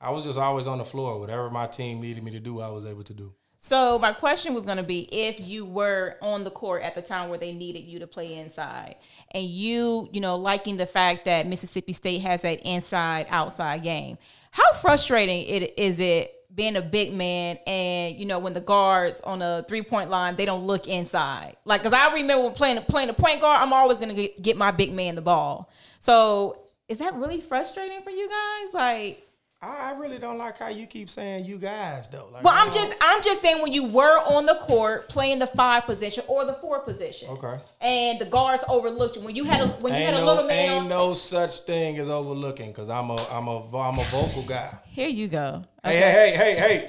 I 0.00 0.10
was 0.10 0.24
just 0.24 0.38
always 0.38 0.66
on 0.66 0.78
the 0.78 0.84
floor. 0.84 1.18
Whatever 1.20 1.50
my 1.50 1.66
team 1.66 2.00
needed 2.00 2.24
me 2.24 2.32
to 2.32 2.40
do, 2.40 2.60
I 2.60 2.68
was 2.70 2.84
able 2.84 3.04
to 3.04 3.14
do. 3.14 3.32
So 3.64 3.96
my 3.96 4.12
question 4.12 4.54
was 4.54 4.64
going 4.64 4.78
to 4.78 4.82
be 4.82 5.02
if 5.12 5.38
you 5.38 5.64
were 5.64 6.16
on 6.20 6.42
the 6.42 6.50
court 6.50 6.82
at 6.82 6.96
the 6.96 7.00
time 7.00 7.28
where 7.28 7.38
they 7.38 7.52
needed 7.52 7.84
you 7.84 8.00
to 8.00 8.08
play 8.08 8.34
inside 8.34 8.96
and 9.30 9.44
you, 9.44 10.08
you 10.12 10.20
know, 10.20 10.36
liking 10.36 10.78
the 10.78 10.84
fact 10.84 11.26
that 11.26 11.46
Mississippi 11.46 11.92
State 11.92 12.22
has 12.22 12.42
that 12.42 12.60
inside 12.62 13.28
outside 13.30 13.84
game. 13.84 14.18
How 14.50 14.72
frustrating 14.72 15.42
it 15.46 15.78
is 15.78 16.00
it 16.00 16.34
being 16.52 16.74
a 16.74 16.82
big 16.82 17.14
man 17.14 17.56
and 17.66 18.16
you 18.16 18.26
know 18.26 18.40
when 18.40 18.52
the 18.52 18.60
guards 18.60 19.20
on 19.20 19.40
a 19.40 19.64
three 19.68 19.80
point 19.80 20.10
line 20.10 20.36
they 20.36 20.44
don't 20.44 20.66
look 20.66 20.86
inside 20.86 21.56
like 21.64 21.82
because 21.82 21.98
I 21.98 22.12
remember 22.12 22.44
when 22.44 22.52
playing 22.52 22.82
playing 22.82 23.08
the 23.08 23.14
point 23.14 23.40
guard 23.40 23.62
I'm 23.62 23.72
always 23.72 23.98
gonna 23.98 24.12
get, 24.12 24.42
get 24.42 24.58
my 24.58 24.70
big 24.70 24.92
man 24.92 25.14
the 25.14 25.22
ball 25.22 25.70
so 25.98 26.58
is 26.88 26.98
that 26.98 27.14
really 27.14 27.40
frustrating 27.40 28.02
for 28.02 28.10
you 28.10 28.28
guys 28.28 28.74
like 28.74 29.26
I 29.62 29.92
I 29.92 29.98
really 29.98 30.18
don't 30.18 30.38
like 30.38 30.58
how 30.58 30.68
you 30.68 30.86
keep 30.86 31.08
saying 31.08 31.44
you 31.44 31.56
guys 31.56 32.08
though. 32.08 32.28
Like, 32.32 32.42
Well, 32.42 32.52
I 32.52 32.62
I'm 32.62 32.70
don't- 32.70 32.74
just 32.74 32.96
I'm 33.00 33.22
just 33.22 33.40
saying 33.40 33.62
when 33.62 33.72
you 33.72 33.84
were 33.84 34.18
on 34.26 34.44
the 34.46 34.54
court 34.56 35.08
playing 35.08 35.38
the 35.38 35.46
five 35.46 35.84
position 35.84 36.24
or 36.26 36.44
the 36.44 36.54
four 36.54 36.80
position. 36.80 37.28
Okay. 37.30 37.60
And 37.80 38.18
the 38.18 38.24
guards 38.24 38.64
overlooked 38.68 39.16
you 39.16 39.22
when 39.22 39.36
you 39.36 39.44
had 39.44 39.60
a 39.60 39.68
when 39.68 39.92
you 39.92 40.00
ain't 40.00 40.14
had 40.14 40.22
a 40.22 40.26
little 40.26 40.44
man. 40.46 40.70
ain't 40.72 40.82
on- 40.84 40.88
no 40.88 41.14
such 41.14 41.60
thing 41.60 41.96
as 41.98 42.08
overlooking 42.08 42.68
because 42.72 42.88
I'm 42.90 43.10
a 43.10 43.16
I'm 43.30 43.46
a 43.46 43.58
I'm 43.78 43.98
a 43.98 44.04
vocal 44.04 44.42
guy. 44.42 44.74
Here 44.86 45.08
you 45.08 45.28
go. 45.28 45.62
Hey 45.84 45.96
hey 45.96 46.10
hey 46.36 46.54
hey 46.56 46.56
hey, 46.56 46.86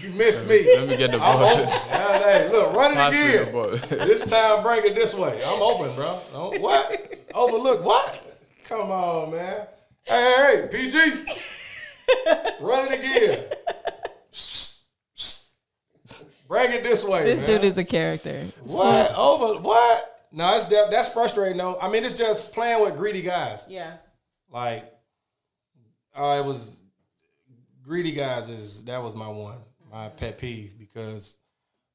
you 0.00 0.10
missed 0.14 0.48
me. 0.48 0.76
Let 0.76 0.88
me 0.88 0.96
get 0.96 1.10
the 1.10 1.18
I'm 1.20 1.38
ball. 1.38 1.56
hey, 1.66 2.48
look, 2.50 2.72
run 2.72 2.92
it 2.92 2.94
the 2.96 3.78
again. 3.88 3.88
this 4.08 4.28
time, 4.30 4.62
bring 4.62 4.84
it 4.84 4.94
this 4.94 5.14
way. 5.14 5.42
I'm 5.44 5.60
open, 5.60 5.94
bro. 5.94 6.18
Don't- 6.32 6.60
what? 6.62 7.16
Overlook 7.34 7.84
what? 7.84 8.38
Come 8.66 8.90
on, 8.90 9.32
man. 9.32 9.66
Hey, 10.04 10.34
hey, 10.36 10.68
hey, 10.72 10.90
PG. 10.90 11.57
Run 12.60 12.92
it 12.92 12.98
again. 13.00 13.44
Bring 16.48 16.72
it 16.72 16.82
this 16.82 17.04
way, 17.04 17.24
This 17.24 17.40
man. 17.40 17.48
dude 17.48 17.64
is 17.64 17.76
a 17.76 17.84
character. 17.84 18.46
what 18.64 19.14
over 19.14 19.60
what? 19.60 20.26
No, 20.32 20.56
it's 20.56 20.66
def- 20.68 20.90
that's 20.90 21.10
frustrating. 21.10 21.58
though. 21.58 21.78
I 21.80 21.90
mean, 21.90 22.04
it's 22.04 22.14
just 22.14 22.52
playing 22.52 22.82
with 22.82 22.96
greedy 22.96 23.20
guys. 23.22 23.66
Yeah. 23.68 23.96
Like, 24.50 24.90
uh, 26.14 26.40
it 26.42 26.46
was 26.46 26.80
greedy 27.82 28.12
guys. 28.12 28.48
Is 28.48 28.82
that 28.84 29.02
was 29.02 29.14
my 29.14 29.28
one, 29.28 29.58
my 29.92 30.08
pet 30.08 30.38
peeve 30.38 30.78
because 30.78 31.36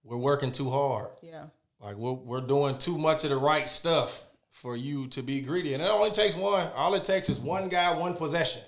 we're 0.04 0.18
working 0.18 0.52
too 0.52 0.70
hard. 0.70 1.10
Yeah. 1.24 1.46
Like 1.80 1.96
we're 1.96 2.12
we're 2.14 2.42
doing 2.42 2.78
too 2.78 2.98
much 2.98 3.24
of 3.24 3.32
the 3.32 3.38
right 3.38 3.68
stuff 3.68 4.24
for 4.52 4.76
you 4.76 5.08
to 5.08 5.24
be 5.24 5.42
greedy, 5.42 5.74
and 5.74 5.82
it 5.82 5.90
only 5.90 6.12
takes 6.12 6.36
one. 6.36 6.72
All 6.76 6.94
it 6.94 7.04
takes 7.06 7.28
is 7.28 7.40
one 7.40 7.70
guy, 7.70 7.98
one 7.98 8.14
possession, 8.16 8.62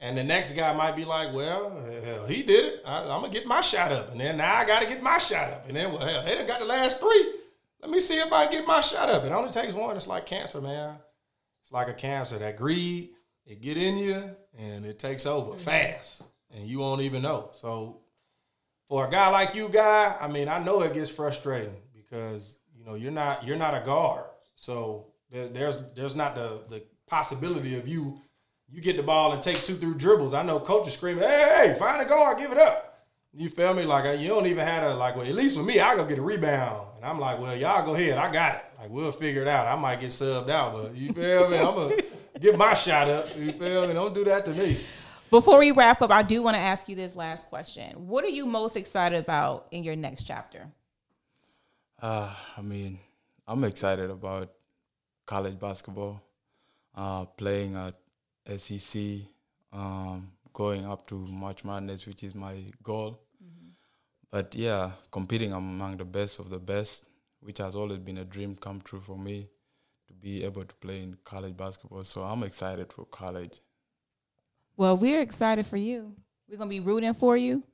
and 0.00 0.16
the 0.16 0.24
next 0.24 0.52
guy 0.52 0.74
might 0.74 0.96
be 0.96 1.04
like, 1.04 1.32
"Well, 1.32 1.78
hell, 2.04 2.26
he 2.26 2.42
did 2.42 2.64
it. 2.64 2.82
I, 2.86 3.02
I'm 3.02 3.20
gonna 3.20 3.28
get 3.28 3.46
my 3.46 3.60
shot 3.60 3.92
up, 3.92 4.10
and 4.10 4.20
then 4.20 4.38
now 4.38 4.56
I 4.56 4.64
got 4.64 4.82
to 4.82 4.88
get 4.88 5.02
my 5.02 5.18
shot 5.18 5.50
up, 5.50 5.68
and 5.68 5.76
then 5.76 5.92
well, 5.92 6.06
hell, 6.06 6.24
they 6.24 6.34
done 6.34 6.46
got 6.46 6.60
the 6.60 6.66
last 6.66 7.00
three. 7.00 7.34
Let 7.82 7.90
me 7.90 8.00
see 8.00 8.18
if 8.18 8.32
I 8.32 8.50
get 8.50 8.66
my 8.66 8.80
shot 8.80 9.10
up. 9.10 9.24
It 9.24 9.32
only 9.32 9.50
takes 9.50 9.74
one. 9.74 9.96
It's 9.96 10.06
like 10.06 10.26
cancer, 10.26 10.60
man. 10.60 10.96
It's 11.62 11.72
like 11.72 11.88
a 11.88 11.94
cancer. 11.94 12.38
That 12.38 12.56
greed, 12.56 13.10
it 13.46 13.60
get 13.60 13.76
in 13.76 13.98
you, 13.98 14.36
and 14.58 14.86
it 14.86 14.98
takes 14.98 15.26
over 15.26 15.52
mm-hmm. 15.52 15.60
fast, 15.60 16.24
and 16.50 16.66
you 16.66 16.78
won't 16.78 17.02
even 17.02 17.22
know. 17.22 17.50
So 17.52 18.00
for 18.88 19.06
a 19.06 19.10
guy 19.10 19.28
like 19.28 19.54
you, 19.54 19.68
guy, 19.68 20.16
I 20.18 20.28
mean, 20.28 20.48
I 20.48 20.58
know 20.58 20.82
it 20.82 20.94
gets 20.94 21.10
frustrating 21.10 21.76
because 21.94 22.58
you 22.74 22.84
know 22.84 22.94
you're 22.94 23.12
not 23.12 23.46
you're 23.46 23.56
not 23.56 23.74
a 23.74 23.84
guard, 23.84 24.24
so 24.56 25.08
there, 25.30 25.48
there's 25.48 25.78
there's 25.94 26.16
not 26.16 26.34
the 26.34 26.62
the 26.68 26.82
possibility 27.06 27.76
of 27.76 27.86
you 27.86 28.20
you 28.72 28.80
get 28.80 28.96
the 28.96 29.02
ball 29.02 29.32
and 29.32 29.42
take 29.42 29.64
two 29.64 29.74
through 29.74 29.94
dribbles. 29.94 30.34
I 30.34 30.42
know 30.42 30.60
coaches 30.60 30.94
screaming, 30.94 31.24
"Hey, 31.24 31.68
hey, 31.68 31.74
find 31.78 32.00
a 32.00 32.04
guard, 32.04 32.38
give 32.38 32.52
it 32.52 32.58
up." 32.58 33.06
You 33.32 33.48
feel 33.48 33.74
me? 33.74 33.84
Like 33.84 34.20
you 34.20 34.28
don't 34.28 34.46
even 34.46 34.64
have 34.64 34.82
to 34.82 34.94
like. 34.94 35.16
Well, 35.16 35.26
at 35.26 35.34
least 35.34 35.56
with 35.56 35.66
me, 35.66 35.80
I 35.80 35.94
go 35.96 36.04
get 36.04 36.18
a 36.18 36.22
rebound, 36.22 36.88
and 36.96 37.04
I'm 37.04 37.18
like, 37.18 37.40
"Well, 37.40 37.56
y'all 37.56 37.84
go 37.84 37.94
ahead, 37.94 38.18
I 38.18 38.32
got 38.32 38.56
it. 38.56 38.64
Like 38.78 38.90
we'll 38.90 39.12
figure 39.12 39.42
it 39.42 39.48
out. 39.48 39.66
I 39.66 39.80
might 39.80 40.00
get 40.00 40.10
subbed 40.10 40.50
out, 40.50 40.72
but 40.72 40.94
you 40.94 41.12
feel 41.12 41.48
me? 41.48 41.58
I'm 41.58 41.74
gonna 41.74 41.96
get 42.40 42.56
my 42.56 42.74
shot 42.74 43.08
up. 43.08 43.36
You 43.36 43.52
feel 43.52 43.86
me? 43.86 43.94
Don't 43.94 44.14
do 44.14 44.24
that 44.24 44.44
to 44.46 44.52
me." 44.52 44.78
Before 45.30 45.60
we 45.60 45.70
wrap 45.70 46.02
up, 46.02 46.10
I 46.10 46.22
do 46.22 46.42
want 46.42 46.56
to 46.56 46.60
ask 46.60 46.88
you 46.88 46.96
this 46.96 47.14
last 47.14 47.48
question. 47.48 48.08
What 48.08 48.24
are 48.24 48.28
you 48.28 48.46
most 48.46 48.76
excited 48.76 49.20
about 49.20 49.68
in 49.70 49.84
your 49.84 49.94
next 49.94 50.24
chapter? 50.24 50.66
Uh, 52.02 52.34
I 52.56 52.62
mean, 52.62 52.98
I'm 53.46 53.62
excited 53.62 54.10
about 54.10 54.50
college 55.26 55.56
basketball, 55.56 56.20
uh, 56.96 57.26
playing 57.26 57.76
at 57.76 57.94
SEC, 58.46 59.00
um, 59.72 60.30
going 60.52 60.84
up 60.84 61.06
to 61.08 61.14
March 61.14 61.64
Madness, 61.64 62.06
which 62.06 62.22
is 62.22 62.34
my 62.34 62.56
goal. 62.82 63.20
But 64.30 64.54
yeah, 64.54 64.92
competing 65.10 65.52
among 65.52 65.96
the 65.96 66.04
best 66.04 66.38
of 66.38 66.50
the 66.50 66.58
best, 66.58 67.08
which 67.40 67.58
has 67.58 67.74
always 67.74 67.98
been 67.98 68.18
a 68.18 68.24
dream 68.24 68.54
come 68.54 68.80
true 68.80 69.00
for 69.00 69.18
me, 69.18 69.48
to 70.06 70.14
be 70.14 70.44
able 70.44 70.64
to 70.64 70.74
play 70.76 71.02
in 71.02 71.16
college 71.24 71.56
basketball. 71.56 72.04
So 72.04 72.22
I'm 72.22 72.44
excited 72.44 72.92
for 72.92 73.04
college. 73.06 73.60
Well, 74.76 74.96
we're 74.96 75.20
excited 75.20 75.66
for 75.66 75.76
you. 75.76 76.14
We're 76.48 76.58
gonna 76.58 76.70
be 76.70 76.80
rooting 76.80 77.14
for 77.14 77.36
you. 77.36 77.64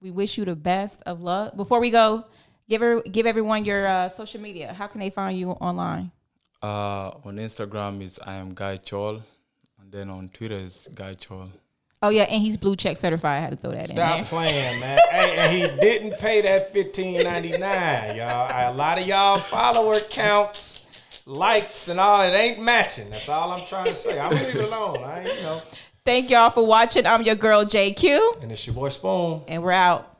We 0.00 0.10
wish 0.10 0.38
you 0.38 0.44
the 0.44 0.56
best 0.56 1.02
of 1.04 1.20
luck. 1.20 1.56
Before 1.56 1.80
we 1.80 1.90
go, 1.90 2.24
give 2.68 2.80
her, 2.80 3.02
give 3.02 3.26
everyone 3.26 3.64
your 3.64 3.86
uh, 3.86 4.08
social 4.08 4.40
media. 4.40 4.72
How 4.72 4.86
can 4.86 5.00
they 5.00 5.10
find 5.10 5.38
you 5.38 5.50
online? 5.50 6.10
Uh, 6.62 7.10
on 7.24 7.36
Instagram 7.36 8.00
is 8.02 8.20
I 8.24 8.34
am 8.34 8.54
Guy 8.54 8.76
Chol, 8.76 9.20
then 9.92 10.10
on 10.10 10.28
Twitter 10.30 10.56
is 10.56 10.88
Guy 10.94 11.12
Chol. 11.12 11.50
Oh 12.04 12.08
yeah, 12.08 12.22
and 12.24 12.42
he's 12.42 12.56
blue 12.56 12.74
check 12.74 12.96
certified. 12.96 13.38
I 13.38 13.40
had 13.40 13.50
to 13.50 13.56
throw 13.56 13.70
that 13.70 13.90
in 13.90 13.94
Stop 13.96 14.16
there. 14.16 14.24
playing, 14.24 14.80
man. 14.80 14.98
hey, 15.12 15.36
and 15.38 15.52
he 15.52 15.80
didn't 15.80 16.18
pay 16.18 16.40
that 16.40 16.72
fifteen 16.72 17.22
ninety 17.22 17.56
nine, 17.56 18.16
y'all. 18.16 18.50
A 18.50 18.74
lot 18.74 18.98
of 18.98 19.06
y'all 19.06 19.38
follower 19.38 20.00
counts, 20.00 20.84
likes, 21.26 21.86
and 21.88 22.00
all 22.00 22.22
it 22.22 22.32
ain't 22.34 22.60
matching. 22.60 23.08
That's 23.10 23.28
all 23.28 23.52
I'm 23.52 23.64
trying 23.66 23.84
to 23.86 23.94
say. 23.94 24.18
I'm 24.18 24.30
leave 24.32 24.56
it 24.56 24.64
alone. 24.64 24.96
I 25.04 25.22
you 25.22 25.42
know. 25.42 25.62
Thank 26.04 26.30
y'all 26.30 26.50
for 26.50 26.66
watching. 26.66 27.06
I'm 27.06 27.22
your 27.22 27.36
girl 27.36 27.64
JQ, 27.64 28.42
And 28.42 28.50
it's 28.50 28.66
your 28.66 28.74
boy 28.74 28.88
Spoon. 28.88 29.42
and 29.46 29.62
we're 29.62 29.70
out. 29.70 30.11